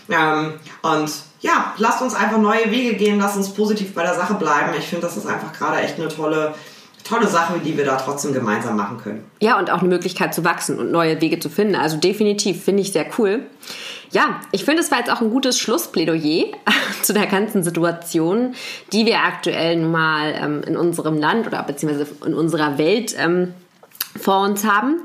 Ähm, 0.10 0.54
und 0.82 1.12
ja, 1.42 1.74
lasst 1.78 2.02
uns 2.02 2.14
einfach 2.14 2.38
neue 2.38 2.70
Wege 2.70 2.96
gehen, 2.96 3.20
lasst 3.20 3.38
uns 3.38 3.54
positiv 3.54 3.94
bei 3.94 4.04
der 4.04 4.16
Sache 4.16 4.36
bleiben. 4.36 4.74
Ich 4.78 4.86
finde, 4.86 5.08
das 5.08 5.18
ist 5.18 5.26
einfach 5.26 5.54
gerade 5.54 5.80
echt 5.80 6.00
eine 6.00 6.10
tolle, 6.10 6.54
tolle 7.04 7.28
Sache, 7.28 7.60
die 7.64 7.78
wir 7.78 7.86
da 7.86 7.96
trotzdem 7.96 8.34
gemeinsam 8.34 8.76
machen 8.76 9.00
können. 9.02 9.24
Ja, 9.40 9.58
und 9.58 9.72
auch 9.72 9.80
eine 9.80 9.90
Möglichkeit 9.90 10.34
zu 10.34 10.44
wachsen 10.44 10.80
und 10.80 10.92
neue 10.92 11.22
Wege 11.22 11.40
zu 11.40 11.50
finden. 11.50 11.76
Also 11.76 11.98
definitiv 11.98 12.64
finde 12.64 12.82
ich 12.82 12.92
sehr 12.92 13.06
cool. 13.18 13.46
Ja, 14.12 14.42
ich 14.52 14.66
finde, 14.66 14.82
es 14.82 14.92
war 14.92 15.00
jetzt 15.00 15.12
auch 15.12 15.22
ein 15.22 15.30
gutes 15.30 15.58
Schlussplädoyer 15.58 16.46
zu 17.02 17.14
der 17.14 17.28
ganzen 17.28 17.64
Situation, 17.64 18.56
die 18.92 19.06
wir 19.06 19.20
aktuell 19.20 19.78
nun 19.78 19.92
mal 19.92 20.34
ähm, 20.36 20.64
in 20.64 20.76
unserem 20.76 21.18
Land 21.18 21.48
oder 21.48 21.64
beziehungsweise 21.64 22.08
in 22.26 22.34
unserer 22.34 22.78
Welt 22.78 23.16
ähm, 23.18 23.54
vor 24.20 24.42
uns 24.42 24.66
haben. 24.66 25.02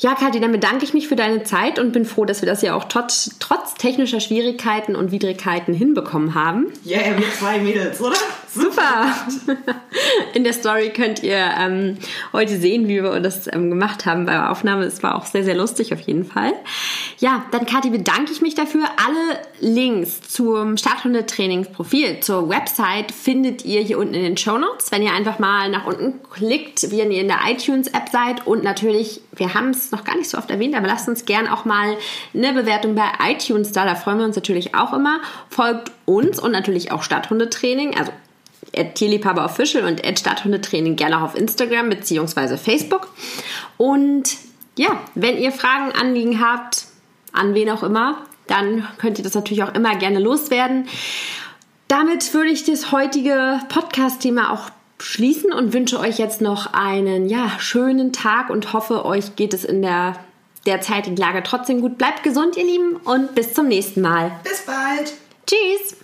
Ja, 0.00 0.14
Kathi, 0.14 0.38
dann 0.38 0.52
bedanke 0.52 0.84
ich 0.84 0.94
mich 0.94 1.08
für 1.08 1.16
deine 1.16 1.42
Zeit 1.42 1.80
und 1.80 1.90
bin 1.90 2.04
froh, 2.04 2.24
dass 2.24 2.40
wir 2.40 2.46
das 2.46 2.62
ja 2.62 2.74
auch 2.74 2.84
trotz, 2.84 3.30
trotz 3.40 3.74
technischer 3.74 4.20
Schwierigkeiten 4.20 4.94
und 4.94 5.10
Widrigkeiten 5.10 5.74
hinbekommen 5.74 6.34
haben. 6.34 6.66
Yeah, 6.86 7.16
mit 7.16 7.34
zwei 7.34 7.58
Mädels, 7.58 8.00
oder? 8.00 8.16
Super! 8.54 9.12
In 10.34 10.44
der 10.44 10.52
Story 10.52 10.90
könnt 10.90 11.22
ihr 11.22 11.36
ähm, 11.36 11.98
heute 12.32 12.56
sehen, 12.58 12.88
wie 12.88 13.02
wir 13.02 13.20
das 13.20 13.52
ähm, 13.52 13.70
gemacht 13.70 14.06
haben 14.06 14.26
bei 14.26 14.32
der 14.32 14.50
Aufnahme. 14.50 14.84
Es 14.84 15.02
war 15.02 15.16
auch 15.16 15.26
sehr, 15.26 15.44
sehr 15.44 15.54
lustig 15.54 15.92
auf 15.92 16.00
jeden 16.00 16.24
Fall. 16.24 16.52
Ja, 17.18 17.44
dann 17.50 17.66
Kathi, 17.66 17.90
bedanke 17.90 18.32
ich 18.32 18.40
mich 18.40 18.54
dafür. 18.54 18.84
Alle 19.04 19.38
Links 19.60 20.22
zum 20.22 20.76
Starthundetrainingsprofil, 20.76 22.20
zur 22.20 22.48
Website 22.48 23.12
findet 23.12 23.64
ihr 23.64 23.80
hier 23.82 23.98
unten 23.98 24.14
in 24.14 24.22
den 24.22 24.36
Show 24.36 24.56
Notes. 24.56 24.90
Wenn 24.92 25.02
ihr 25.02 25.12
einfach 25.12 25.38
mal 25.38 25.68
nach 25.68 25.86
unten 25.86 26.20
klickt, 26.30 26.90
wie 26.90 26.98
ihr 26.98 27.10
in 27.10 27.28
der 27.28 27.40
iTunes-App 27.46 28.08
seid 28.10 28.46
und 28.46 28.62
natürlich, 28.62 29.20
wir 29.32 29.54
haben 29.54 29.70
es 29.70 29.90
noch 29.90 30.04
gar 30.04 30.16
nicht 30.16 30.30
so 30.30 30.38
oft 30.38 30.50
erwähnt, 30.50 30.74
aber 30.74 30.86
lasst 30.86 31.08
uns 31.08 31.24
gern 31.26 31.48
auch 31.48 31.64
mal 31.64 31.96
eine 32.34 32.52
Bewertung 32.52 32.94
bei 32.94 33.06
iTunes 33.30 33.72
da. 33.72 33.84
Da 33.84 33.94
freuen 33.94 34.18
wir 34.18 34.24
uns 34.24 34.36
natürlich 34.36 34.74
auch 34.74 34.92
immer. 34.92 35.20
Folgt 35.50 35.92
uns 36.06 36.38
und 36.38 36.52
natürlich 36.52 36.92
auch 36.92 37.02
Stadthundetraining, 37.02 37.96
also 37.98 38.12
Tierliebhaber 38.94 39.44
Official 39.44 39.84
und 39.84 40.02
Stadthundetraining 40.18 40.96
gerne 40.96 41.18
auch 41.18 41.22
auf 41.22 41.34
Instagram 41.34 41.90
bzw. 41.90 42.56
Facebook. 42.56 43.08
Und 43.76 44.36
ja, 44.76 45.00
wenn 45.14 45.38
ihr 45.38 45.52
Fragen, 45.52 45.92
Anliegen 45.92 46.40
habt, 46.40 46.86
an 47.32 47.54
wen 47.54 47.70
auch 47.70 47.82
immer, 47.82 48.18
dann 48.46 48.86
könnt 48.98 49.18
ihr 49.18 49.24
das 49.24 49.34
natürlich 49.34 49.62
auch 49.62 49.74
immer 49.74 49.96
gerne 49.96 50.18
loswerden. 50.18 50.88
Damit 51.88 52.34
würde 52.34 52.50
ich 52.50 52.64
das 52.64 52.92
heutige 52.92 53.60
Podcast-Thema 53.68 54.52
auch 54.52 54.70
schließen 55.00 55.52
und 55.52 55.72
wünsche 55.72 55.98
euch 56.00 56.18
jetzt 56.18 56.40
noch 56.40 56.72
einen 56.72 57.28
ja, 57.28 57.50
schönen 57.58 58.12
Tag 58.12 58.50
und 58.50 58.72
hoffe, 58.72 59.04
euch 59.04 59.36
geht 59.36 59.54
es 59.54 59.64
in 59.64 59.82
der 59.82 60.16
derzeitigen 60.66 61.16
Lage 61.16 61.42
trotzdem 61.42 61.80
gut. 61.80 61.98
Bleibt 61.98 62.22
gesund, 62.22 62.56
ihr 62.56 62.64
Lieben, 62.64 62.96
und 62.96 63.34
bis 63.34 63.54
zum 63.54 63.68
nächsten 63.68 64.00
Mal. 64.00 64.32
Bis 64.44 64.66
bald. 64.66 65.14
Tschüss. 65.46 65.96